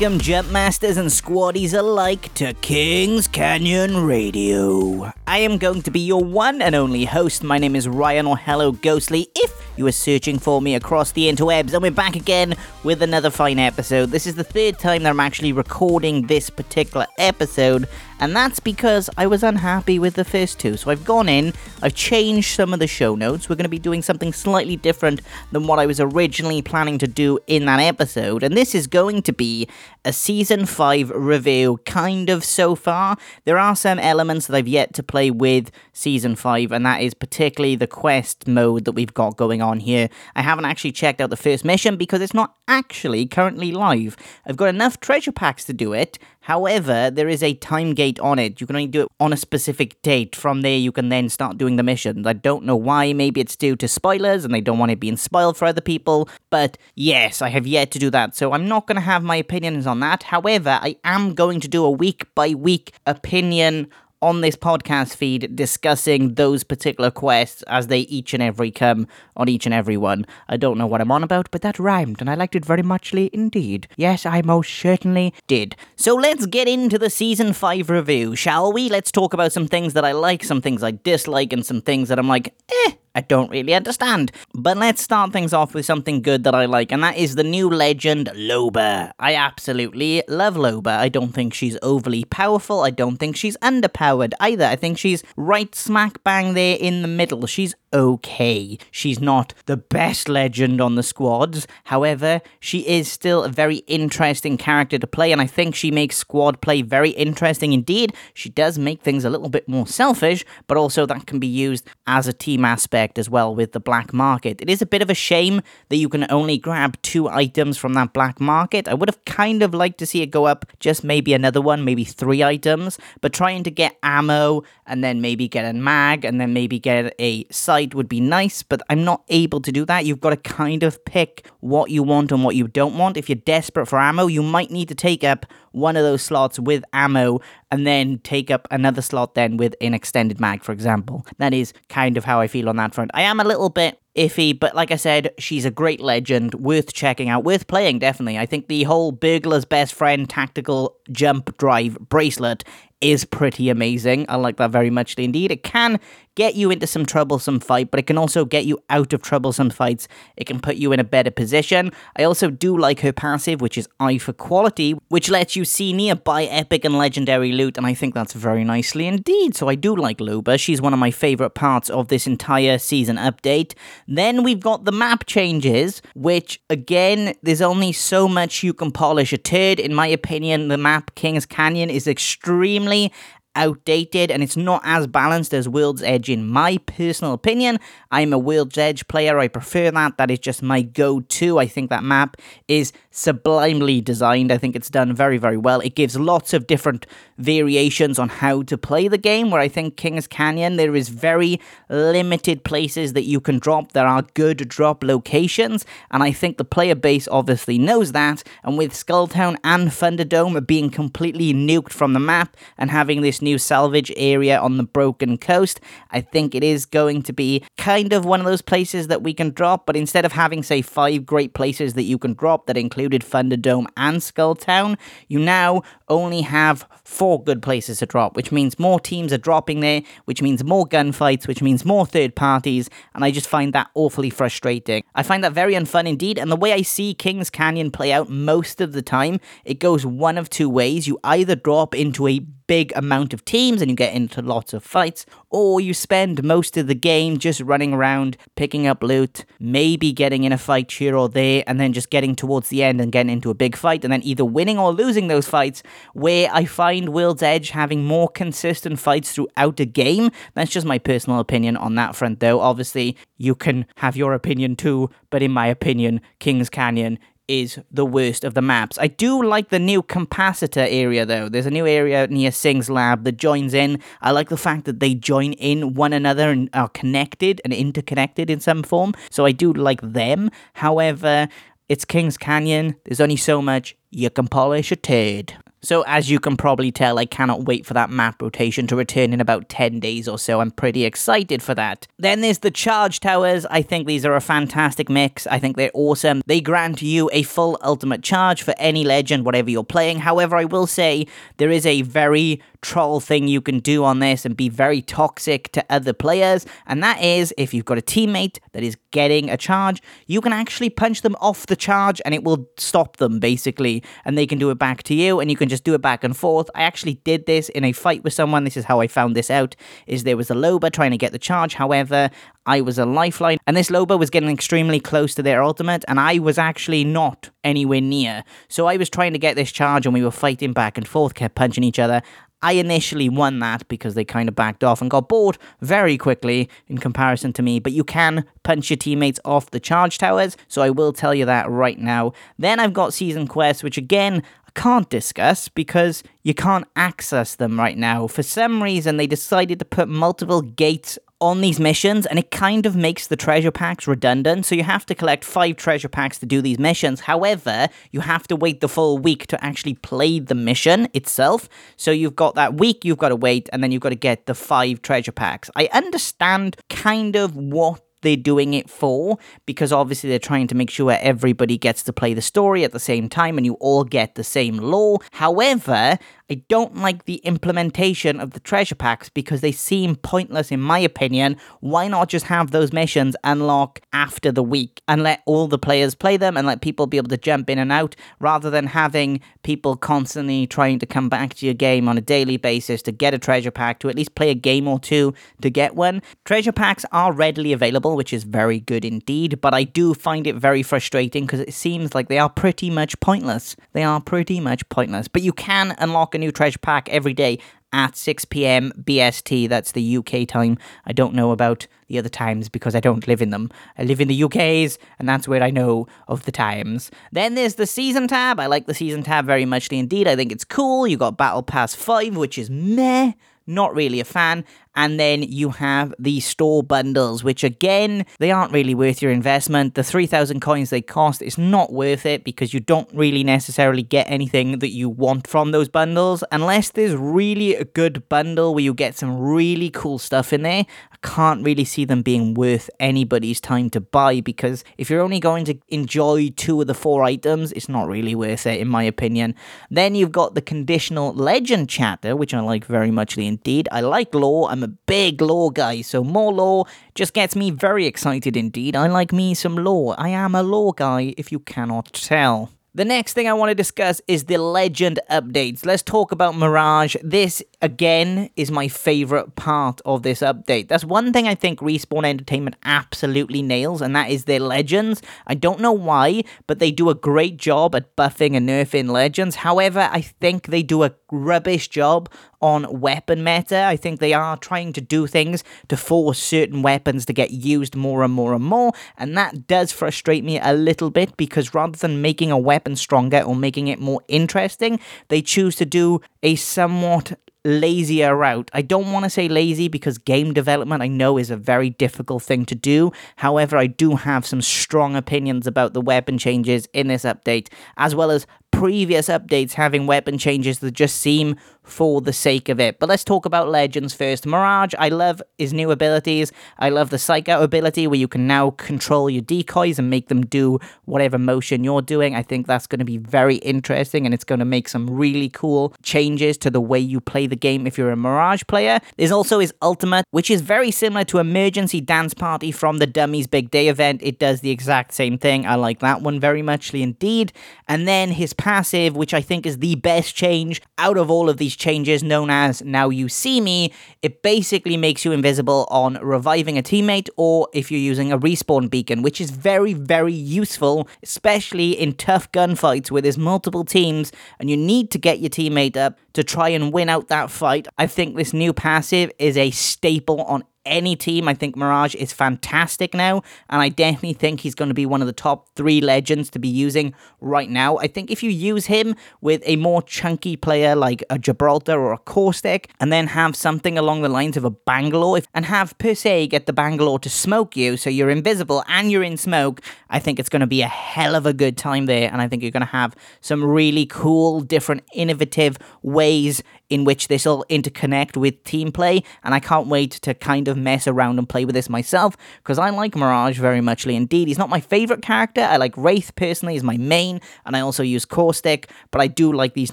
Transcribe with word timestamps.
Welcome, 0.00 0.18
Jumpmasters 0.18 0.96
and 0.96 1.10
Squaddies 1.10 1.78
alike, 1.78 2.32
to 2.32 2.54
Kings 2.54 3.28
Canyon 3.28 4.06
Radio. 4.06 5.12
I 5.26 5.40
am 5.40 5.58
going 5.58 5.82
to 5.82 5.90
be 5.90 6.00
your 6.00 6.24
one 6.24 6.62
and 6.62 6.74
only 6.74 7.04
host. 7.04 7.42
My 7.42 7.58
name 7.58 7.76
is 7.76 7.86
Ryan 7.86 8.26
or 8.26 8.38
Hello 8.38 8.72
Ghostly, 8.72 9.28
if 9.36 9.52
you 9.76 9.86
are 9.86 9.92
searching 9.92 10.38
for 10.38 10.62
me 10.62 10.74
across 10.74 11.12
the 11.12 11.30
interwebs, 11.30 11.74
and 11.74 11.82
we're 11.82 11.90
back 11.90 12.16
again 12.16 12.56
with 12.82 13.02
another 13.02 13.28
fine 13.28 13.58
episode. 13.58 14.06
This 14.06 14.26
is 14.26 14.36
the 14.36 14.44
third 14.44 14.78
time 14.78 15.02
that 15.02 15.10
I'm 15.10 15.20
actually 15.20 15.52
recording 15.52 16.26
this 16.26 16.48
particular 16.48 17.06
episode, 17.18 17.86
and 18.20 18.36
that's 18.36 18.60
because 18.60 19.10
I 19.16 19.26
was 19.26 19.42
unhappy 19.42 19.98
with 19.98 20.14
the 20.14 20.24
first 20.24 20.58
two. 20.58 20.76
So 20.76 20.90
I've 20.90 21.04
gone 21.04 21.28
in, 21.28 21.52
I've 21.82 21.94
changed 21.94 22.54
some 22.54 22.72
of 22.72 22.78
the 22.78 22.86
show 22.86 23.14
notes. 23.14 23.48
We're 23.48 23.56
going 23.56 23.64
to 23.64 23.70
be 23.70 23.78
doing 23.78 24.02
something 24.02 24.32
slightly 24.32 24.76
different 24.76 25.22
than 25.52 25.66
what 25.66 25.78
I 25.78 25.86
was 25.86 26.00
originally 26.00 26.62
planning 26.62 26.98
to 26.98 27.06
do 27.06 27.38
in 27.46 27.64
that 27.64 27.80
episode, 27.80 28.42
and 28.42 28.56
this 28.56 28.74
is 28.74 28.86
going 28.86 29.22
to 29.22 29.32
be 29.32 29.68
a 30.04 30.12
season 30.12 30.66
5 30.66 31.10
review, 31.10 31.78
kind 31.84 32.30
of 32.30 32.44
so 32.44 32.74
far. 32.74 33.16
There 33.44 33.58
are 33.58 33.76
some 33.76 33.98
elements 33.98 34.46
that 34.46 34.56
I've 34.56 34.68
yet 34.68 34.94
to 34.94 35.02
play 35.02 35.30
with 35.30 35.70
season 35.92 36.36
5, 36.36 36.72
and 36.72 36.86
that 36.86 37.02
is 37.02 37.14
particularly 37.14 37.76
the 37.76 37.86
quest 37.86 38.46
mode 38.46 38.84
that 38.84 38.92
we've 38.92 39.12
got 39.12 39.36
going 39.36 39.60
on 39.60 39.80
here. 39.80 40.08
I 40.34 40.42
haven't 40.42 40.64
actually 40.64 40.92
checked 40.92 41.20
out 41.20 41.30
the 41.30 41.36
first 41.36 41.64
mission 41.64 41.96
because 41.96 42.20
it's 42.20 42.34
not 42.34 42.54
actually 42.68 43.26
currently 43.26 43.72
live. 43.72 44.16
I've 44.46 44.56
got 44.56 44.68
enough 44.68 45.00
treasure 45.00 45.32
packs 45.32 45.64
to 45.64 45.72
do 45.72 45.92
it. 45.92 46.18
However, 46.42 47.10
there 47.10 47.28
is 47.28 47.42
a 47.42 47.54
time 47.54 47.94
gate 47.94 48.18
on 48.20 48.38
it. 48.38 48.60
You 48.60 48.66
can 48.66 48.76
only 48.76 48.88
do 48.88 49.02
it 49.02 49.08
on 49.20 49.32
a 49.32 49.36
specific 49.36 50.00
date. 50.02 50.34
From 50.34 50.62
there, 50.62 50.76
you 50.76 50.90
can 50.90 51.10
then 51.10 51.28
start 51.28 51.58
doing 51.58 51.76
the 51.76 51.82
missions. 51.82 52.26
I 52.26 52.32
don't 52.32 52.64
know 52.64 52.76
why. 52.76 53.12
Maybe 53.12 53.40
it's 53.40 53.56
due 53.56 53.76
to 53.76 53.86
spoilers 53.86 54.44
and 54.44 54.54
they 54.54 54.60
don't 54.60 54.78
want 54.78 54.90
it 54.90 55.00
being 55.00 55.16
spoiled 55.16 55.56
for 55.56 55.66
other 55.66 55.80
people. 55.82 56.28
But 56.48 56.78
yes, 56.94 57.42
I 57.42 57.50
have 57.50 57.66
yet 57.66 57.90
to 57.92 57.98
do 57.98 58.10
that. 58.10 58.34
So 58.36 58.52
I'm 58.52 58.66
not 58.66 58.86
going 58.86 58.96
to 58.96 59.02
have 59.02 59.22
my 59.22 59.36
opinions 59.36 59.86
on 59.86 60.00
that. 60.00 60.24
However, 60.24 60.78
I 60.80 60.96
am 61.04 61.34
going 61.34 61.60
to 61.60 61.68
do 61.68 61.84
a 61.84 61.90
week 61.90 62.26
by 62.34 62.54
week 62.54 62.94
opinion 63.06 63.88
on 64.22 64.40
this 64.40 64.56
podcast 64.56 65.16
feed 65.16 65.56
discussing 65.56 66.34
those 66.34 66.62
particular 66.62 67.10
quests 67.10 67.62
as 67.62 67.86
they 67.86 68.00
each 68.00 68.34
and 68.34 68.42
every 68.42 68.70
come 68.70 69.06
on 69.36 69.48
each 69.48 69.66
and 69.66 69.74
every 69.74 69.96
one. 69.96 70.26
I 70.48 70.56
don't 70.56 70.78
know 70.78 70.86
what 70.86 71.00
I'm 71.00 71.12
on 71.12 71.24
about, 71.24 71.50
but 71.50 71.62
that 71.62 71.78
rhymed, 71.78 72.20
and 72.20 72.28
I 72.28 72.34
liked 72.34 72.54
it 72.54 72.64
very 72.64 72.82
muchly 72.82 73.30
indeed. 73.32 73.88
Yes, 73.96 74.26
I 74.26 74.42
most 74.42 74.72
certainly 74.72 75.32
did. 75.46 75.76
So 75.96 76.14
let's 76.14 76.46
get 76.46 76.68
into 76.68 76.98
the 76.98 77.10
season 77.10 77.52
5 77.52 77.88
review, 77.88 78.36
shall 78.36 78.72
we? 78.72 78.88
Let's 78.88 79.10
talk 79.10 79.32
about 79.32 79.52
some 79.52 79.66
things 79.66 79.94
that 79.94 80.04
I 80.04 80.12
like, 80.12 80.44
some 80.44 80.60
things 80.60 80.82
I 80.82 80.92
dislike, 80.92 81.52
and 81.52 81.64
some 81.64 81.80
things 81.80 82.08
that 82.08 82.18
I'm 82.18 82.28
like, 82.28 82.54
eh, 82.86 82.92
I 83.14 83.22
don't 83.22 83.50
really 83.50 83.74
understand. 83.74 84.32
But 84.54 84.76
let's 84.76 85.02
start 85.02 85.32
things 85.32 85.52
off 85.52 85.74
with 85.74 85.84
something 85.84 86.22
good 86.22 86.44
that 86.44 86.54
I 86.54 86.66
like, 86.66 86.92
and 86.92 87.02
that 87.02 87.16
is 87.16 87.34
the 87.34 87.42
new 87.42 87.68
legend, 87.68 88.30
Loba. 88.34 89.12
I 89.18 89.34
absolutely 89.34 90.22
love 90.28 90.54
Loba. 90.54 90.98
I 90.98 91.08
don't 91.08 91.32
think 91.32 91.54
she's 91.54 91.76
overly 91.82 92.24
powerful. 92.24 92.80
I 92.82 92.90
don't 92.90 93.16
think 93.16 93.36
she's 93.36 93.56
underpowered 93.58 94.32
either. 94.40 94.64
I 94.64 94.76
think 94.76 94.98
she's 94.98 95.24
right 95.36 95.74
smack 95.74 96.22
bang 96.24 96.54
there 96.54 96.76
in 96.80 97.02
the 97.02 97.08
middle. 97.08 97.46
She's 97.46 97.74
okay. 97.92 98.78
She's 98.90 99.20
not 99.20 99.54
the 99.66 99.76
best 99.76 100.28
legend 100.28 100.80
on 100.80 100.94
the 100.94 101.02
squads. 101.02 101.66
However, 101.84 102.40
she 102.60 102.80
is 102.86 103.10
still 103.10 103.42
a 103.42 103.48
very 103.48 103.78
interesting 103.86 104.56
character 104.56 104.98
to 104.98 105.06
play, 105.06 105.32
and 105.32 105.40
I 105.40 105.46
think 105.46 105.74
she 105.74 105.90
makes 105.90 106.16
squad 106.16 106.60
play 106.60 106.82
very 106.82 107.10
interesting 107.10 107.72
indeed. 107.72 108.14
She 108.34 108.48
does 108.48 108.78
make 108.78 109.02
things 109.02 109.24
a 109.24 109.30
little 109.30 109.48
bit 109.48 109.68
more 109.68 109.86
selfish, 109.86 110.44
but 110.66 110.76
also 110.76 111.06
that 111.06 111.26
can 111.26 111.38
be 111.38 111.46
used 111.46 111.86
as 112.06 112.26
a 112.26 112.32
team 112.32 112.64
aspect 112.64 113.18
as 113.18 113.28
well 113.28 113.54
with 113.54 113.72
the 113.72 113.80
black 113.80 114.12
market. 114.12 114.60
It 114.60 114.70
is 114.70 114.82
a 114.82 114.86
bit 114.86 115.02
of 115.02 115.10
a 115.10 115.14
shame 115.14 115.62
that 115.88 115.96
you 115.96 116.08
can 116.08 116.30
only 116.30 116.58
grab 116.58 117.00
two 117.02 117.28
items 117.28 117.76
from 117.76 117.94
that 117.94 118.12
black 118.12 118.40
market. 118.40 118.88
I 118.88 118.94
would 118.94 119.08
have 119.08 119.24
kind 119.24 119.62
of 119.62 119.74
liked 119.74 119.98
to 119.98 120.06
see 120.06 120.22
it 120.22 120.26
go 120.26 120.46
up 120.46 120.66
just 120.78 121.02
maybe 121.02 121.34
another 121.34 121.60
one, 121.60 121.84
maybe 121.84 122.04
three 122.04 122.42
items, 122.42 122.98
but 123.20 123.32
trying 123.32 123.64
to 123.64 123.70
get 123.70 123.96
ammo 124.02 124.62
and 124.86 125.02
then 125.02 125.20
maybe 125.20 125.48
get 125.48 125.64
a 125.64 125.72
mag 125.72 126.24
and 126.24 126.40
then 126.40 126.52
maybe 126.52 126.78
get 126.78 127.14
a 127.18 127.44
sight 127.50 127.79
would 127.88 128.08
be 128.08 128.20
nice, 128.20 128.62
but 128.62 128.82
I'm 128.88 129.04
not 129.04 129.24
able 129.28 129.60
to 129.60 129.72
do 129.72 129.84
that. 129.86 130.04
You've 130.04 130.20
got 130.20 130.30
to 130.30 130.36
kind 130.36 130.82
of 130.82 131.04
pick 131.04 131.46
what 131.60 131.90
you 131.90 132.02
want 132.02 132.32
and 132.32 132.44
what 132.44 132.56
you 132.56 132.68
don't 132.68 132.96
want. 132.96 133.16
If 133.16 133.28
you're 133.28 133.36
desperate 133.36 133.86
for 133.86 133.98
ammo, 133.98 134.26
you 134.26 134.42
might 134.42 134.70
need 134.70 134.88
to 134.88 134.94
take 134.94 135.24
up 135.24 135.46
one 135.72 135.96
of 135.96 136.02
those 136.02 136.22
slots 136.22 136.58
with 136.58 136.84
ammo 136.92 137.40
and 137.70 137.86
then 137.86 138.18
take 138.18 138.50
up 138.50 138.66
another 138.70 139.02
slot 139.02 139.34
then 139.34 139.56
with 139.56 139.74
an 139.80 139.94
extended 139.94 140.40
mag, 140.40 140.62
for 140.62 140.72
example. 140.72 141.26
That 141.38 141.54
is 141.54 141.72
kind 141.88 142.16
of 142.16 142.24
how 142.24 142.40
I 142.40 142.48
feel 142.48 142.68
on 142.68 142.76
that 142.76 142.94
front. 142.94 143.10
I 143.14 143.22
am 143.22 143.40
a 143.40 143.44
little 143.44 143.68
bit 143.70 144.00
iffy, 144.16 144.58
but 144.58 144.74
like 144.74 144.90
I 144.90 144.96
said, 144.96 145.30
she's 145.38 145.64
a 145.64 145.70
great 145.70 146.00
legend, 146.00 146.54
worth 146.54 146.92
checking 146.92 147.28
out, 147.28 147.44
worth 147.44 147.66
playing, 147.66 148.00
definitely. 148.00 148.38
I 148.38 148.46
think 148.46 148.68
the 148.68 148.82
whole 148.84 149.12
Burglar's 149.12 149.64
Best 149.64 149.94
Friend 149.94 150.28
tactical 150.28 150.96
jump 151.12 151.56
drive 151.58 151.96
bracelet 152.08 152.64
is 153.00 153.24
pretty 153.24 153.70
amazing. 153.70 154.26
I 154.28 154.36
like 154.36 154.56
that 154.58 154.70
very 154.70 154.90
much 154.90 155.14
indeed. 155.14 155.50
It 155.50 155.62
can 155.62 155.98
get 156.34 156.54
you 156.54 156.70
into 156.70 156.86
some 156.86 157.06
troublesome 157.06 157.60
fight, 157.60 157.90
but 157.90 157.98
it 157.98 158.06
can 158.06 158.18
also 158.18 158.44
get 158.44 158.66
you 158.66 158.78
out 158.90 159.12
of 159.12 159.22
troublesome 159.22 159.70
fights. 159.70 160.06
It 160.36 160.46
can 160.46 160.60
put 160.60 160.76
you 160.76 160.92
in 160.92 161.00
a 161.00 161.04
better 161.04 161.30
position. 161.30 161.92
I 162.16 162.24
also 162.24 162.50
do 162.50 162.76
like 162.76 163.00
her 163.00 163.12
passive, 163.12 163.60
which 163.60 163.78
is 163.78 163.88
Eye 163.98 164.18
for 164.18 164.32
Quality, 164.32 164.92
which 165.08 165.30
lets 165.30 165.56
you 165.56 165.64
see 165.64 165.92
nearby 165.92 166.44
epic 166.44 166.84
and 166.84 166.98
legendary 166.98 167.52
and 167.60 167.86
I 167.86 167.94
think 167.94 168.14
that's 168.14 168.32
very 168.32 168.64
nicely 168.64 169.06
indeed. 169.06 169.56
So 169.56 169.68
I 169.68 169.74
do 169.74 169.94
like 169.94 170.18
Loba. 170.18 170.58
She's 170.58 170.80
one 170.80 170.92
of 170.92 170.98
my 170.98 171.10
favorite 171.10 171.50
parts 171.50 171.90
of 171.90 172.08
this 172.08 172.26
entire 172.26 172.78
season 172.78 173.16
update. 173.16 173.74
Then 174.08 174.42
we've 174.42 174.60
got 174.60 174.84
the 174.84 174.92
map 174.92 175.26
changes, 175.26 176.02
which 176.14 176.60
again, 176.70 177.34
there's 177.42 177.62
only 177.62 177.92
so 177.92 178.28
much 178.28 178.62
you 178.62 178.72
can 178.72 178.90
polish 178.90 179.32
a 179.32 179.38
turd. 179.38 179.78
In 179.78 179.94
my 179.94 180.06
opinion, 180.06 180.68
the 180.68 180.78
map 180.78 181.14
Kings 181.14 181.46
Canyon 181.46 181.90
is 181.90 182.06
extremely 182.06 183.12
outdated 183.56 184.30
and 184.30 184.42
it's 184.42 184.56
not 184.56 184.80
as 184.84 185.06
balanced 185.06 185.52
as 185.52 185.68
World's 185.68 186.02
Edge 186.02 186.28
in 186.28 186.46
my 186.46 186.78
personal 186.86 187.32
opinion. 187.32 187.78
I'm 188.10 188.32
a 188.32 188.38
World's 188.38 188.78
Edge 188.78 189.06
player. 189.08 189.38
I 189.38 189.48
prefer 189.48 189.90
that. 189.90 190.16
That 190.18 190.30
is 190.30 190.38
just 190.38 190.62
my 190.62 190.82
go-to. 190.82 191.58
I 191.58 191.66
think 191.66 191.90
that 191.90 192.04
map 192.04 192.36
is 192.68 192.92
sublimely 193.10 194.00
designed. 194.00 194.52
I 194.52 194.58
think 194.58 194.76
it's 194.76 194.90
done 194.90 195.14
very 195.14 195.38
very 195.38 195.56
well. 195.56 195.80
It 195.80 195.94
gives 195.94 196.16
lots 196.16 196.54
of 196.54 196.66
different 196.66 197.06
variations 197.40 198.18
on 198.18 198.28
how 198.28 198.62
to 198.62 198.78
play 198.78 199.08
the 199.08 199.18
game 199.18 199.50
where 199.50 199.60
I 199.60 199.68
think 199.68 199.96
Kings 199.96 200.26
Canyon 200.26 200.76
there 200.76 200.94
is 200.94 201.08
very 201.08 201.60
limited 201.88 202.64
places 202.64 203.12
that 203.14 203.24
you 203.24 203.40
can 203.40 203.58
drop. 203.58 203.92
There 203.92 204.06
are 204.06 204.22
good 204.34 204.68
drop 204.68 205.02
locations 205.02 205.84
and 206.10 206.22
I 206.22 206.32
think 206.32 206.56
the 206.56 206.64
player 206.64 206.94
base 206.94 207.26
obviously 207.28 207.78
knows 207.78 208.12
that 208.12 208.42
and 208.62 208.78
with 208.78 208.92
Skulltown 208.92 209.56
and 209.64 209.88
Thunderdome 209.88 210.66
being 210.66 210.90
completely 210.90 211.52
nuked 211.52 211.90
from 211.90 212.12
the 212.12 212.20
map 212.20 212.56
and 212.76 212.90
having 212.90 213.22
this 213.22 213.42
new 213.42 213.58
salvage 213.58 214.12
area 214.16 214.58
on 214.58 214.76
the 214.76 214.84
Broken 214.84 215.38
Coast, 215.38 215.80
I 216.10 216.20
think 216.20 216.54
it 216.54 216.62
is 216.62 216.86
going 216.86 217.22
to 217.22 217.32
be 217.32 217.64
kind 217.76 218.12
of 218.12 218.24
one 218.24 218.40
of 218.40 218.46
those 218.46 218.62
places 218.62 219.08
that 219.08 219.22
we 219.22 219.34
can 219.34 219.50
drop, 219.50 219.86
but 219.86 219.96
instead 219.96 220.24
of 220.24 220.32
having, 220.32 220.62
say, 220.62 220.82
five 220.82 221.26
great 221.26 221.54
places 221.54 221.94
that 221.94 222.02
you 222.02 222.18
can 222.18 222.34
drop 222.34 222.66
that 222.66 222.76
included 222.76 223.22
Thunderdome 223.22 223.86
and 223.96 224.18
Skulltown, 224.18 224.98
you 225.28 225.38
now 225.38 225.82
only 226.10 226.42
have 226.42 226.86
four 227.04 227.42
good 227.42 227.62
places 227.62 228.00
to 228.00 228.06
drop, 228.06 228.36
which 228.36 228.52
means 228.52 228.78
more 228.78 229.00
teams 229.00 229.32
are 229.32 229.38
dropping 229.38 229.80
there, 229.80 230.02
which 230.26 230.42
means 230.42 230.62
more 230.62 230.86
gunfights, 230.86 231.46
which 231.46 231.62
means 231.62 231.84
more 231.84 232.04
third 232.04 232.34
parties, 232.34 232.90
and 233.14 233.24
I 233.24 233.30
just 233.30 233.48
find 233.48 233.72
that 233.72 233.88
awfully 233.94 234.28
frustrating. 234.28 235.02
I 235.14 235.22
find 235.22 235.42
that 235.42 235.52
very 235.52 235.74
unfun 235.74 236.06
indeed, 236.06 236.38
and 236.38 236.50
the 236.50 236.56
way 236.56 236.72
I 236.72 236.82
see 236.82 237.14
Kings 237.14 237.48
Canyon 237.48 237.90
play 237.90 238.12
out 238.12 238.28
most 238.28 238.80
of 238.80 238.92
the 238.92 239.02
time, 239.02 239.40
it 239.64 239.78
goes 239.78 240.04
one 240.04 240.36
of 240.36 240.50
two 240.50 240.68
ways. 240.68 241.06
You 241.06 241.18
either 241.24 241.56
drop 241.56 241.94
into 241.94 242.26
a 242.26 242.40
big 242.70 242.92
amount 242.94 243.34
of 243.34 243.44
teams 243.44 243.82
and 243.82 243.90
you 243.90 243.96
get 243.96 244.14
into 244.14 244.40
lots 244.40 244.72
of 244.72 244.84
fights, 244.84 245.26
or 245.50 245.80
you 245.80 245.92
spend 245.92 246.42
most 246.44 246.76
of 246.76 246.86
the 246.86 246.94
game 246.94 247.38
just 247.38 247.60
running 247.60 247.92
around, 247.92 248.36
picking 248.56 248.86
up 248.86 249.02
loot, 249.02 249.44
maybe 249.58 250.12
getting 250.12 250.44
in 250.44 250.52
a 250.52 250.58
fight 250.58 250.90
here 250.90 251.16
or 251.16 251.28
there, 251.28 251.64
and 251.66 251.80
then 251.80 251.92
just 251.92 252.10
getting 252.10 252.36
towards 252.36 252.68
the 252.68 252.82
end 252.82 253.00
and 253.00 253.12
getting 253.12 253.32
into 253.32 253.50
a 253.50 253.54
big 253.54 253.76
fight, 253.76 254.04
and 254.04 254.12
then 254.12 254.22
either 254.22 254.44
winning 254.44 254.78
or 254.78 254.92
losing 254.92 255.28
those 255.28 255.48
fights. 255.48 255.82
Where 256.14 256.48
I 256.52 256.64
find 256.64 257.10
World's 257.10 257.42
Edge 257.42 257.70
having 257.70 258.04
more 258.04 258.28
consistent 258.28 258.98
fights 258.98 259.32
throughout 259.32 259.76
the 259.76 259.86
game. 259.86 260.30
That's 260.54 260.70
just 260.70 260.86
my 260.86 260.98
personal 260.98 261.40
opinion 261.40 261.76
on 261.76 261.96
that 261.96 262.14
front, 262.14 262.40
though. 262.40 262.60
Obviously, 262.60 263.16
you 263.36 263.54
can 263.54 263.86
have 263.96 264.16
your 264.16 264.34
opinion 264.34 264.76
too, 264.76 265.10
but 265.30 265.42
in 265.42 265.50
my 265.50 265.66
opinion, 265.66 266.20
Kings 266.38 266.70
Canyon 266.70 267.18
is 267.50 267.80
the 267.90 268.06
worst 268.06 268.44
of 268.44 268.54
the 268.54 268.62
maps. 268.62 268.96
I 269.00 269.08
do 269.08 269.42
like 269.42 269.70
the 269.70 269.80
new 269.80 270.04
capacitor 270.04 270.86
area 270.88 271.26
though. 271.26 271.48
There's 271.48 271.66
a 271.66 271.70
new 271.70 271.86
area 271.86 272.28
near 272.28 272.52
Sing's 272.52 272.88
lab 272.88 273.24
that 273.24 273.38
joins 273.38 273.74
in. 273.74 274.00
I 274.22 274.30
like 274.30 274.50
the 274.50 274.56
fact 274.56 274.84
that 274.84 275.00
they 275.00 275.14
join 275.16 275.54
in 275.54 275.94
one 275.94 276.12
another 276.12 276.50
and 276.50 276.70
are 276.74 276.88
connected 276.88 277.60
and 277.64 277.72
interconnected 277.72 278.50
in 278.50 278.60
some 278.60 278.84
form. 278.84 279.14
So 279.30 279.46
I 279.46 279.52
do 279.52 279.72
like 279.72 280.00
them. 280.00 280.50
However, 280.74 281.48
it's 281.88 282.04
Kings 282.04 282.38
Canyon. 282.38 282.94
There's 283.04 283.20
only 283.20 283.36
so 283.36 283.60
much 283.60 283.96
you 284.12 284.30
can 284.30 284.46
polish 284.46 284.92
a 284.92 284.96
turd. 284.96 285.54
So, 285.82 286.02
as 286.06 286.30
you 286.30 286.38
can 286.38 286.58
probably 286.58 286.92
tell, 286.92 287.18
I 287.18 287.24
cannot 287.24 287.64
wait 287.64 287.86
for 287.86 287.94
that 287.94 288.10
map 288.10 288.42
rotation 288.42 288.86
to 288.88 288.96
return 288.96 289.32
in 289.32 289.40
about 289.40 289.70
10 289.70 289.98
days 289.98 290.28
or 290.28 290.38
so. 290.38 290.60
I'm 290.60 290.70
pretty 290.70 291.06
excited 291.06 291.62
for 291.62 291.74
that. 291.74 292.06
Then 292.18 292.42
there's 292.42 292.58
the 292.58 292.70
charge 292.70 293.18
towers. 293.20 293.64
I 293.66 293.80
think 293.80 294.06
these 294.06 294.26
are 294.26 294.36
a 294.36 294.42
fantastic 294.42 295.08
mix. 295.08 295.46
I 295.46 295.58
think 295.58 295.76
they're 295.76 295.90
awesome. 295.94 296.42
They 296.44 296.60
grant 296.60 297.00
you 297.00 297.30
a 297.32 297.44
full 297.44 297.78
ultimate 297.82 298.22
charge 298.22 298.62
for 298.62 298.74
any 298.78 299.04
legend, 299.04 299.46
whatever 299.46 299.70
you're 299.70 299.82
playing. 299.82 300.18
However, 300.18 300.56
I 300.56 300.66
will 300.66 300.86
say 300.86 301.26
there 301.56 301.70
is 301.70 301.86
a 301.86 302.02
very 302.02 302.60
troll 302.82 303.20
thing 303.20 303.48
you 303.48 303.60
can 303.60 303.78
do 303.78 304.04
on 304.04 304.18
this 304.18 304.44
and 304.44 304.56
be 304.56 304.68
very 304.68 305.02
toxic 305.02 305.70
to 305.72 305.84
other 305.90 306.12
players, 306.12 306.66
and 306.86 307.02
that 307.02 307.22
is 307.22 307.52
if 307.58 307.74
you've 307.74 307.84
got 307.84 307.98
a 307.98 308.02
teammate 308.02 308.58
that 308.72 308.82
is 308.82 308.96
getting 309.10 309.50
a 309.50 309.56
charge, 309.56 310.02
you 310.26 310.40
can 310.40 310.52
actually 310.52 310.90
punch 310.90 311.22
them 311.22 311.36
off 311.40 311.66
the 311.66 311.76
charge 311.76 312.22
and 312.24 312.34
it 312.34 312.44
will 312.44 312.68
stop 312.78 313.16
them 313.16 313.38
basically, 313.40 314.02
and 314.24 314.38
they 314.38 314.46
can 314.46 314.58
do 314.58 314.70
it 314.70 314.78
back 314.78 315.02
to 315.02 315.14
you, 315.14 315.40
and 315.40 315.50
you 315.50 315.56
can 315.56 315.68
just 315.68 315.84
do 315.84 315.94
it 315.94 316.00
back 316.00 316.24
and 316.24 316.36
forth. 316.36 316.70
I 316.74 316.82
actually 316.82 317.14
did 317.24 317.46
this 317.46 317.68
in 317.68 317.84
a 317.84 317.92
fight 317.92 318.24
with 318.24 318.32
someone. 318.32 318.64
This 318.64 318.76
is 318.76 318.84
how 318.84 319.00
I 319.00 319.06
found 319.06 319.36
this 319.36 319.50
out: 319.50 319.76
is 320.06 320.24
there 320.24 320.36
was 320.36 320.50
a 320.50 320.54
Loba 320.54 320.92
trying 320.92 321.10
to 321.10 321.18
get 321.18 321.32
the 321.32 321.38
charge. 321.38 321.74
However, 321.74 322.30
I 322.66 322.80
was 322.80 322.98
a 322.98 323.06
lifeline, 323.06 323.58
and 323.66 323.76
this 323.76 323.90
Loba 323.90 324.18
was 324.18 324.30
getting 324.30 324.50
extremely 324.50 325.00
close 325.00 325.34
to 325.34 325.42
their 325.42 325.62
ultimate, 325.62 326.04
and 326.08 326.20
I 326.20 326.38
was 326.38 326.58
actually 326.58 327.04
not 327.04 327.50
anywhere 327.64 328.00
near. 328.00 328.44
So 328.68 328.86
I 328.86 328.96
was 328.96 329.10
trying 329.10 329.32
to 329.32 329.38
get 329.38 329.56
this 329.56 329.72
charge, 329.72 330.06
and 330.06 330.14
we 330.14 330.22
were 330.22 330.30
fighting 330.30 330.72
back 330.72 330.96
and 330.96 331.06
forth, 331.06 331.34
kept 331.34 331.54
punching 331.54 331.84
each 331.84 331.98
other. 331.98 332.22
I 332.62 332.72
initially 332.72 333.28
won 333.28 333.58
that 333.60 333.88
because 333.88 334.14
they 334.14 334.24
kind 334.24 334.48
of 334.48 334.54
backed 334.54 334.84
off 334.84 335.00
and 335.00 335.10
got 335.10 335.28
bored 335.28 335.56
very 335.80 336.18
quickly 336.18 336.68
in 336.88 336.98
comparison 336.98 337.52
to 337.54 337.62
me, 337.62 337.80
but 337.80 337.92
you 337.92 338.04
can 338.04 338.44
punch 338.62 338.90
your 338.90 338.96
teammates 338.98 339.40
off 339.44 339.70
the 339.70 339.80
charge 339.80 340.18
towers, 340.18 340.56
so 340.68 340.82
I 340.82 340.90
will 340.90 341.12
tell 341.12 341.34
you 341.34 341.46
that 341.46 341.70
right 341.70 341.98
now. 341.98 342.32
Then 342.58 342.78
I've 342.78 342.92
got 342.92 343.14
Season 343.14 343.46
Quests, 343.46 343.82
which 343.82 343.96
again, 343.96 344.42
I 344.66 344.70
can't 344.78 345.08
discuss 345.08 345.68
because 345.68 346.22
you 346.42 346.54
can't 346.54 346.86
access 346.96 347.56
them 347.56 347.78
right 347.78 347.96
now. 347.96 348.26
For 348.26 348.42
some 348.42 348.82
reason, 348.82 349.16
they 349.16 349.26
decided 349.26 349.78
to 349.78 349.84
put 349.84 350.08
multiple 350.08 350.60
gates 350.60 351.18
on 351.40 351.60
these 351.60 351.80
missions, 351.80 352.26
and 352.26 352.38
it 352.38 352.50
kind 352.50 352.86
of 352.86 352.96
makes 352.96 353.26
the 353.26 353.36
treasure 353.36 353.70
packs 353.70 354.06
redundant. 354.06 354.66
So 354.66 354.74
you 354.74 354.82
have 354.84 355.06
to 355.06 355.14
collect 355.14 355.44
five 355.44 355.76
treasure 355.76 356.08
packs 356.08 356.38
to 356.38 356.46
do 356.46 356.60
these 356.60 356.78
missions. 356.78 357.20
However, 357.20 357.88
you 358.10 358.20
have 358.20 358.46
to 358.48 358.56
wait 358.56 358.80
the 358.80 358.88
full 358.88 359.18
week 359.18 359.46
to 359.48 359.64
actually 359.64 359.94
play 359.94 360.38
the 360.38 360.54
mission 360.54 361.08
itself. 361.14 361.68
So 361.96 362.10
you've 362.10 362.36
got 362.36 362.54
that 362.54 362.74
week 362.74 363.04
you've 363.04 363.18
got 363.18 363.30
to 363.30 363.36
wait, 363.36 363.68
and 363.72 363.82
then 363.82 363.92
you've 363.92 364.02
got 364.02 364.10
to 364.10 364.16
get 364.16 364.46
the 364.46 364.54
five 364.54 365.02
treasure 365.02 365.32
packs. 365.32 365.70
I 365.76 365.88
understand 365.92 366.76
kind 366.88 367.36
of 367.36 367.56
what 367.56 368.02
they're 368.22 368.36
doing 368.36 368.74
it 368.74 368.90
for 368.90 369.38
because 369.66 369.92
obviously 369.92 370.30
they're 370.30 370.38
trying 370.38 370.66
to 370.68 370.74
make 370.74 370.90
sure 370.90 371.16
everybody 371.20 371.78
gets 371.78 372.02
to 372.04 372.12
play 372.12 372.34
the 372.34 372.42
story 372.42 372.84
at 372.84 372.92
the 372.92 373.00
same 373.00 373.28
time 373.28 373.56
and 373.56 373.64
you 373.64 373.74
all 373.74 374.04
get 374.04 374.34
the 374.34 374.44
same 374.44 374.76
lore. 374.76 375.18
However, 375.32 376.18
I 376.50 376.54
don't 376.68 376.96
like 376.96 377.26
the 377.26 377.36
implementation 377.36 378.40
of 378.40 378.50
the 378.50 378.60
treasure 378.60 378.96
packs 378.96 379.28
because 379.28 379.60
they 379.60 379.70
seem 379.70 380.16
pointless 380.16 380.72
in 380.72 380.80
my 380.80 380.98
opinion. 380.98 381.56
Why 381.78 382.08
not 382.08 382.28
just 382.28 382.46
have 382.46 382.72
those 382.72 382.92
missions 382.92 383.36
unlock 383.44 384.00
after 384.12 384.50
the 384.50 384.62
week 384.62 385.00
and 385.06 385.22
let 385.22 385.42
all 385.46 385.68
the 385.68 385.78
players 385.78 386.16
play 386.16 386.36
them 386.36 386.56
and 386.56 386.66
let 386.66 386.80
people 386.80 387.06
be 387.06 387.18
able 387.18 387.28
to 387.28 387.36
jump 387.36 387.70
in 387.70 387.78
and 387.78 387.92
out 387.92 388.16
rather 388.40 388.68
than 388.68 388.88
having 388.88 389.40
people 389.62 389.96
constantly 389.96 390.66
trying 390.66 390.98
to 390.98 391.06
come 391.06 391.28
back 391.28 391.54
to 391.54 391.66
your 391.66 391.74
game 391.74 392.08
on 392.08 392.18
a 392.18 392.20
daily 392.20 392.56
basis 392.56 393.00
to 393.02 393.12
get 393.12 393.32
a 393.32 393.38
treasure 393.38 393.70
pack, 393.70 394.00
to 394.00 394.08
at 394.08 394.16
least 394.16 394.34
play 394.34 394.50
a 394.50 394.54
game 394.54 394.88
or 394.88 394.98
two 394.98 395.32
to 395.62 395.70
get 395.70 395.94
one. 395.94 396.20
Treasure 396.44 396.72
packs 396.72 397.04
are 397.12 397.32
readily 397.32 397.72
available, 397.72 398.16
which 398.16 398.32
is 398.32 398.42
very 398.42 398.80
good 398.80 399.04
indeed, 399.04 399.60
but 399.60 399.72
I 399.72 399.84
do 399.84 400.14
find 400.14 400.48
it 400.48 400.56
very 400.56 400.82
frustrating 400.82 401.46
because 401.46 401.60
it 401.60 401.74
seems 401.74 402.12
like 402.12 402.26
they 402.26 402.40
are 402.40 402.50
pretty 402.50 402.90
much 402.90 403.20
pointless. 403.20 403.76
They 403.92 404.02
are 404.02 404.20
pretty 404.20 404.58
much 404.58 404.88
pointless, 404.88 405.28
but 405.28 405.42
you 405.42 405.52
can 405.52 405.94
unlock 405.98 406.34
a 406.34 406.39
new 406.40 406.52
treasure 406.52 406.78
pack 406.78 407.08
every 407.10 407.34
day 407.34 407.58
at 407.92 408.16
6 408.16 408.44
p.m. 408.46 408.92
BST. 409.02 409.68
That's 409.68 409.92
the 409.92 410.16
UK 410.18 410.46
time. 410.46 410.78
I 411.06 411.12
don't 411.12 411.34
know 411.34 411.50
about 411.50 411.86
the 412.08 412.18
other 412.18 412.28
times 412.28 412.68
because 412.68 412.94
I 412.94 413.00
don't 413.00 413.26
live 413.26 413.42
in 413.42 413.50
them. 413.50 413.70
I 413.98 414.04
live 414.04 414.20
in 414.20 414.28
the 414.28 414.44
UK's, 414.44 414.98
and 415.18 415.28
that's 415.28 415.48
where 415.48 415.62
I 415.62 415.70
know 415.70 416.06
of 416.28 416.44
the 416.44 416.52
times. 416.52 417.10
Then 417.32 417.54
there's 417.54 417.74
the 417.74 417.86
season 417.86 418.28
tab. 418.28 418.60
I 418.60 418.66
like 418.66 418.86
the 418.86 418.94
season 418.94 419.22
tab 419.22 419.46
very 419.46 419.64
much 419.64 419.88
indeed. 419.88 420.28
I 420.28 420.36
think 420.36 420.52
it's 420.52 420.64
cool. 420.64 421.06
You 421.06 421.16
got 421.16 421.36
Battle 421.36 421.62
Pass 421.62 421.94
5, 421.94 422.36
which 422.36 422.58
is 422.58 422.70
meh 422.70 423.32
not 423.66 423.94
really 423.94 424.20
a 424.20 424.24
fan. 424.24 424.64
And 424.94 425.20
then 425.20 425.42
you 425.42 425.70
have 425.70 426.12
the 426.18 426.40
store 426.40 426.82
bundles, 426.82 427.44
which 427.44 427.62
again, 427.62 428.26
they 428.38 428.50
aren't 428.50 428.72
really 428.72 428.94
worth 428.94 429.22
your 429.22 429.30
investment. 429.30 429.94
The 429.94 430.02
3,000 430.02 430.60
coins 430.60 430.90
they 430.90 431.00
cost 431.00 431.42
is 431.42 431.56
not 431.56 431.92
worth 431.92 432.26
it 432.26 432.42
because 432.42 432.74
you 432.74 432.80
don't 432.80 433.08
really 433.14 433.44
necessarily 433.44 434.02
get 434.02 434.28
anything 434.28 434.80
that 434.80 434.90
you 434.90 435.08
want 435.08 435.46
from 435.46 435.70
those 435.70 435.88
bundles 435.88 436.42
unless 436.50 436.90
there's 436.90 437.14
really 437.14 437.74
a 437.74 437.84
good 437.84 438.28
bundle 438.28 438.74
where 438.74 438.82
you 438.82 438.92
get 438.92 439.16
some 439.16 439.38
really 439.38 439.90
cool 439.90 440.18
stuff 440.18 440.52
in 440.52 440.62
there. 440.62 440.84
I 441.12 441.16
can't 441.22 441.64
really 441.64 441.84
see 441.84 442.04
them 442.04 442.22
being 442.22 442.54
worth 442.54 442.90
anybody's 442.98 443.60
time 443.60 443.90
to 443.90 444.00
buy 444.00 444.40
because 444.40 444.82
if 444.98 445.08
you're 445.08 445.22
only 445.22 445.40
going 445.40 445.64
to 445.66 445.78
enjoy 445.88 446.50
two 446.56 446.80
of 446.80 446.86
the 446.86 446.94
four 446.94 447.22
items, 447.22 447.72
it's 447.72 447.88
not 447.88 448.08
really 448.08 448.34
worth 448.34 448.66
it, 448.66 448.80
in 448.80 448.88
my 448.88 449.04
opinion. 449.04 449.54
Then 449.90 450.14
you've 450.14 450.32
got 450.32 450.54
the 450.54 450.62
conditional 450.62 451.32
legend 451.32 451.88
chapter, 451.88 452.34
which 452.34 452.54
I 452.54 452.60
like 452.60 452.84
very 452.84 453.10
muchly 453.10 453.46
indeed. 453.46 453.88
I 453.92 454.00
like 454.00 454.34
lore. 454.34 454.68
I'm 454.70 454.79
a 454.82 454.88
big 454.88 455.40
lore 455.40 455.70
guy, 455.70 456.02
so 456.02 456.22
more 456.22 456.52
lore 456.52 456.86
just 457.14 457.34
gets 457.34 457.54
me 457.56 457.70
very 457.70 458.06
excited 458.06 458.56
indeed. 458.56 458.96
I 458.96 459.08
like 459.08 459.32
me 459.32 459.54
some 459.54 459.76
lore. 459.76 460.14
I 460.18 460.28
am 460.30 460.54
a 460.54 460.62
lore 460.62 460.94
guy, 460.94 461.34
if 461.36 461.52
you 461.52 461.58
cannot 461.60 462.12
tell. 462.12 462.70
The 462.92 463.04
next 463.04 463.34
thing 463.34 463.48
I 463.48 463.52
want 463.52 463.70
to 463.70 463.74
discuss 463.76 464.20
is 464.26 464.44
the 464.44 464.58
legend 464.58 465.20
updates. 465.30 465.86
Let's 465.86 466.02
talk 466.02 466.32
about 466.32 466.56
Mirage. 466.56 467.14
This, 467.22 467.62
again, 467.82 468.50
is 468.56 468.70
my 468.70 468.88
favorite 468.88 469.56
part 469.56 470.00
of 470.04 470.22
this 470.22 470.40
update. 470.40 470.88
That's 470.88 471.04
one 471.04 471.32
thing 471.32 471.48
I 471.48 471.54
think 471.54 471.80
Respawn 471.80 472.24
Entertainment 472.24 472.76
absolutely 472.84 473.62
nails, 473.62 474.02
and 474.02 474.14
that 474.14 474.30
is 474.30 474.44
their 474.44 474.60
legends. 474.60 475.22
I 475.46 475.54
don't 475.54 475.80
know 475.80 475.92
why, 475.92 476.42
but 476.66 476.78
they 476.78 476.90
do 476.90 477.08
a 477.08 477.14
great 477.14 477.56
job 477.56 477.94
at 477.94 478.14
buffing 478.16 478.54
and 478.56 478.68
nerfing 478.68 479.10
legends. 479.10 479.56
However, 479.56 480.08
I 480.12 480.20
think 480.20 480.66
they 480.66 480.82
do 480.82 481.04
a 481.04 481.14
rubbish 481.32 481.88
job 481.88 482.30
on 482.60 483.00
weapon 483.00 483.42
meta. 483.42 483.84
I 483.84 483.96
think 483.96 484.20
they 484.20 484.34
are 484.34 484.56
trying 484.56 484.92
to 484.92 485.00
do 485.00 485.26
things 485.26 485.64
to 485.88 485.96
force 485.96 486.38
certain 486.38 486.82
weapons 486.82 487.24
to 487.26 487.32
get 487.32 487.50
used 487.50 487.96
more 487.96 488.22
and 488.22 488.32
more 488.32 488.52
and 488.52 488.64
more, 488.64 488.92
and 489.16 489.36
that 489.36 489.66
does 489.66 489.92
frustrate 489.92 490.44
me 490.44 490.58
a 490.60 490.74
little 490.74 491.10
bit 491.10 491.36
because 491.36 491.74
rather 491.74 491.96
than 491.96 492.20
making 492.20 492.50
a 492.50 492.58
weapon 492.58 492.96
stronger 492.96 493.40
or 493.40 493.56
making 493.56 493.88
it 493.88 493.98
more 493.98 494.20
interesting, 494.28 495.00
they 495.28 495.40
choose 495.40 495.76
to 495.76 495.86
do 495.86 496.20
a 496.42 496.56
somewhat 496.56 497.32
lazier 497.64 498.34
route. 498.36 498.70
I 498.72 498.82
don't 498.82 499.12
want 499.12 499.24
to 499.24 499.30
say 499.30 499.48
lazy 499.48 499.88
because 499.88 500.18
game 500.18 500.52
development 500.52 501.02
I 501.02 501.08
know 501.08 501.38
is 501.38 501.50
a 501.50 501.56
very 501.56 501.90
difficult 501.90 502.42
thing 502.42 502.64
to 502.66 502.74
do. 502.74 503.12
However, 503.36 503.76
I 503.76 503.86
do 503.86 504.16
have 504.16 504.46
some 504.46 504.62
strong 504.62 505.14
opinions 505.16 505.66
about 505.66 505.92
the 505.92 506.00
weapon 506.00 506.38
changes 506.38 506.86
in 506.92 507.08
this 507.08 507.24
update, 507.24 507.68
as 507.96 508.14
well 508.14 508.30
as 508.30 508.46
previous 508.70 509.28
updates 509.28 509.74
having 509.74 510.06
weapon 510.06 510.38
changes 510.38 510.78
that 510.78 510.92
just 510.92 511.16
seem 511.16 511.56
for 511.82 512.20
the 512.20 512.32
sake 512.32 512.68
of 512.68 512.78
it. 512.78 512.98
But 512.98 513.08
let's 513.08 513.24
talk 513.24 513.44
about 513.44 513.68
Legends 513.68 514.14
first. 514.14 514.46
Mirage, 514.46 514.94
I 514.98 515.08
love 515.08 515.42
his 515.58 515.72
new 515.72 515.90
abilities. 515.90 516.52
I 516.78 516.88
love 516.88 517.10
the 517.10 517.18
Psych 517.18 517.48
Out 517.48 517.62
ability 517.62 518.06
where 518.06 518.18
you 518.18 518.28
can 518.28 518.46
now 518.46 518.70
control 518.70 519.28
your 519.28 519.42
decoys 519.42 519.98
and 519.98 520.08
make 520.08 520.28
them 520.28 520.46
do 520.46 520.78
whatever 521.04 521.38
motion 521.38 521.82
you're 521.82 522.02
doing. 522.02 522.34
I 522.34 522.42
think 522.42 522.66
that's 522.66 522.86
going 522.86 523.00
to 523.00 523.04
be 523.04 523.16
very 523.18 523.56
interesting 523.56 524.24
and 524.24 524.32
it's 524.32 524.44
going 524.44 524.60
to 524.60 524.64
make 524.64 524.88
some 524.88 525.10
really 525.10 525.48
cool 525.48 525.94
changes 526.02 526.56
to 526.58 526.70
the 526.70 526.80
way 526.80 526.98
you 526.98 527.20
play 527.20 527.46
the 527.46 527.56
game 527.56 527.86
if 527.86 527.98
you're 527.98 528.12
a 528.12 528.16
Mirage 528.16 528.62
player. 528.68 529.00
There's 529.16 529.32
also 529.32 529.58
his 529.58 529.74
ultimate, 529.82 530.24
which 530.30 530.50
is 530.50 530.60
very 530.60 530.90
similar 530.90 531.24
to 531.24 531.38
Emergency 531.38 532.00
Dance 532.00 532.34
Party 532.34 532.70
from 532.70 532.98
the 532.98 533.06
Dummies 533.06 533.46
Big 533.46 533.70
Day 533.70 533.88
event. 533.88 534.20
It 534.22 534.38
does 534.38 534.60
the 534.60 534.70
exact 534.70 535.12
same 535.12 535.38
thing. 535.38 535.66
I 535.66 535.74
like 535.74 535.98
that 536.00 536.22
one 536.22 536.38
very 536.38 536.62
muchly 536.62 537.02
indeed. 537.02 537.52
And 537.88 538.06
then 538.06 538.30
his 538.30 538.52
passive, 538.60 539.16
which 539.16 539.32
I 539.32 539.40
think 539.40 539.64
is 539.64 539.78
the 539.78 539.94
best 539.94 540.36
change 540.36 540.82
out 540.98 541.16
of 541.16 541.30
all 541.30 541.48
of 541.48 541.56
these 541.56 541.74
changes, 541.74 542.22
known 542.22 542.50
as 542.50 542.82
Now 542.82 543.08
You 543.08 543.30
See 543.30 543.58
Me. 543.58 543.90
It 544.20 544.42
basically 544.42 544.98
makes 544.98 545.24
you 545.24 545.32
invisible 545.32 545.88
on 545.90 546.18
reviving 546.20 546.76
a 546.76 546.82
teammate 546.82 547.30
or 547.38 547.68
if 547.72 547.90
you're 547.90 547.98
using 547.98 548.30
a 548.30 548.38
respawn 548.38 548.90
beacon, 548.90 549.22
which 549.22 549.40
is 549.40 549.50
very, 549.50 549.94
very 549.94 550.34
useful, 550.34 551.08
especially 551.22 551.92
in 551.92 552.12
tough 552.12 552.52
gunfights 552.52 553.10
where 553.10 553.22
there's 553.22 553.38
multiple 553.38 553.82
teams 553.82 554.30
and 554.58 554.68
you 554.68 554.76
need 554.76 555.10
to 555.10 555.18
get 555.18 555.40
your 555.40 555.48
teammate 555.48 555.96
up 555.96 556.18
to 556.34 556.44
try 556.44 556.68
and 556.68 556.92
win 556.92 557.08
out 557.08 557.28
that 557.28 557.50
fight. 557.50 557.88
I 557.96 558.06
think 558.06 558.36
this 558.36 558.52
new 558.52 558.74
passive 558.74 559.30
is 559.38 559.56
a 559.56 559.70
staple 559.70 560.42
on 560.42 560.64
any 560.84 561.16
team. 561.16 561.48
I 561.48 561.54
think 561.54 561.76
Mirage 561.76 562.14
is 562.14 562.32
fantastic 562.32 563.14
now, 563.14 563.42
and 563.68 563.82
I 563.82 563.88
definitely 563.88 564.32
think 564.32 564.60
he's 564.60 564.74
going 564.74 564.88
to 564.88 564.94
be 564.94 565.06
one 565.06 565.20
of 565.20 565.26
the 565.26 565.32
top 565.32 565.68
three 565.76 566.00
legends 566.00 566.50
to 566.50 566.58
be 566.58 566.68
using 566.68 567.14
right 567.40 567.68
now. 567.68 567.98
I 567.98 568.06
think 568.06 568.30
if 568.30 568.42
you 568.42 568.50
use 568.50 568.86
him 568.86 569.14
with 569.40 569.62
a 569.66 569.76
more 569.76 570.02
chunky 570.02 570.56
player 570.56 570.94
like 570.96 571.22
a 571.30 571.38
Gibraltar 571.38 572.00
or 572.00 572.12
a 572.12 572.18
Caustic, 572.18 572.90
and 573.00 573.12
then 573.12 573.26
have 573.28 573.56
something 573.56 573.98
along 573.98 574.22
the 574.22 574.28
lines 574.28 574.56
of 574.56 574.64
a 574.64 574.70
Bangalore, 574.70 575.40
and 575.54 575.64
have 575.66 575.96
per 575.98 576.14
se 576.14 576.48
get 576.48 576.66
the 576.66 576.72
Bangalore 576.72 577.18
to 577.18 577.30
smoke 577.30 577.76
you 577.76 577.96
so 577.96 578.10
you're 578.10 578.30
invisible 578.30 578.84
and 578.88 579.10
you're 579.10 579.22
in 579.22 579.36
smoke, 579.36 579.80
I 580.08 580.18
think 580.18 580.38
it's 580.38 580.48
going 580.48 580.60
to 580.60 580.66
be 580.66 580.82
a 580.82 580.88
hell 580.88 581.34
of 581.34 581.46
a 581.46 581.52
good 581.52 581.76
time 581.76 582.06
there, 582.06 582.30
and 582.32 582.40
I 582.40 582.48
think 582.48 582.62
you're 582.62 582.70
going 582.70 582.80
to 582.80 582.86
have 582.86 583.14
some 583.40 583.62
really 583.62 584.06
cool, 584.06 584.60
different, 584.60 585.02
innovative 585.14 585.78
ways 586.02 586.62
in 586.90 587.04
which 587.04 587.28
this 587.28 587.46
will 587.46 587.64
interconnect 587.70 588.36
with 588.36 588.62
team 588.64 588.92
play, 588.92 589.22
and 589.42 589.54
I 589.54 589.60
can't 589.60 589.86
wait 589.86 590.10
to 590.22 590.34
kind 590.34 590.68
of 590.68 590.76
mess 590.76 591.06
around 591.06 591.38
and 591.38 591.48
play 591.48 591.64
with 591.64 591.74
this 591.74 591.88
myself 591.88 592.36
because 592.58 592.78
I 592.78 592.90
like 592.90 593.16
Mirage 593.16 593.58
very 593.58 593.80
muchly 593.80 594.16
indeed. 594.16 594.48
He's 594.48 594.58
not 594.58 594.68
my 594.68 594.80
favorite 594.80 595.22
character. 595.22 595.62
I 595.62 595.76
like 595.76 595.96
Wraith 595.96 596.34
personally 596.34 596.76
as 596.76 596.82
my 596.82 596.96
main, 596.96 597.40
and 597.64 597.76
I 597.76 597.80
also 597.80 598.02
use 598.02 598.24
Caustic, 598.24 598.90
but 599.10 599.20
I 599.20 599.28
do 599.28 599.52
like 599.52 599.74
these 599.74 599.92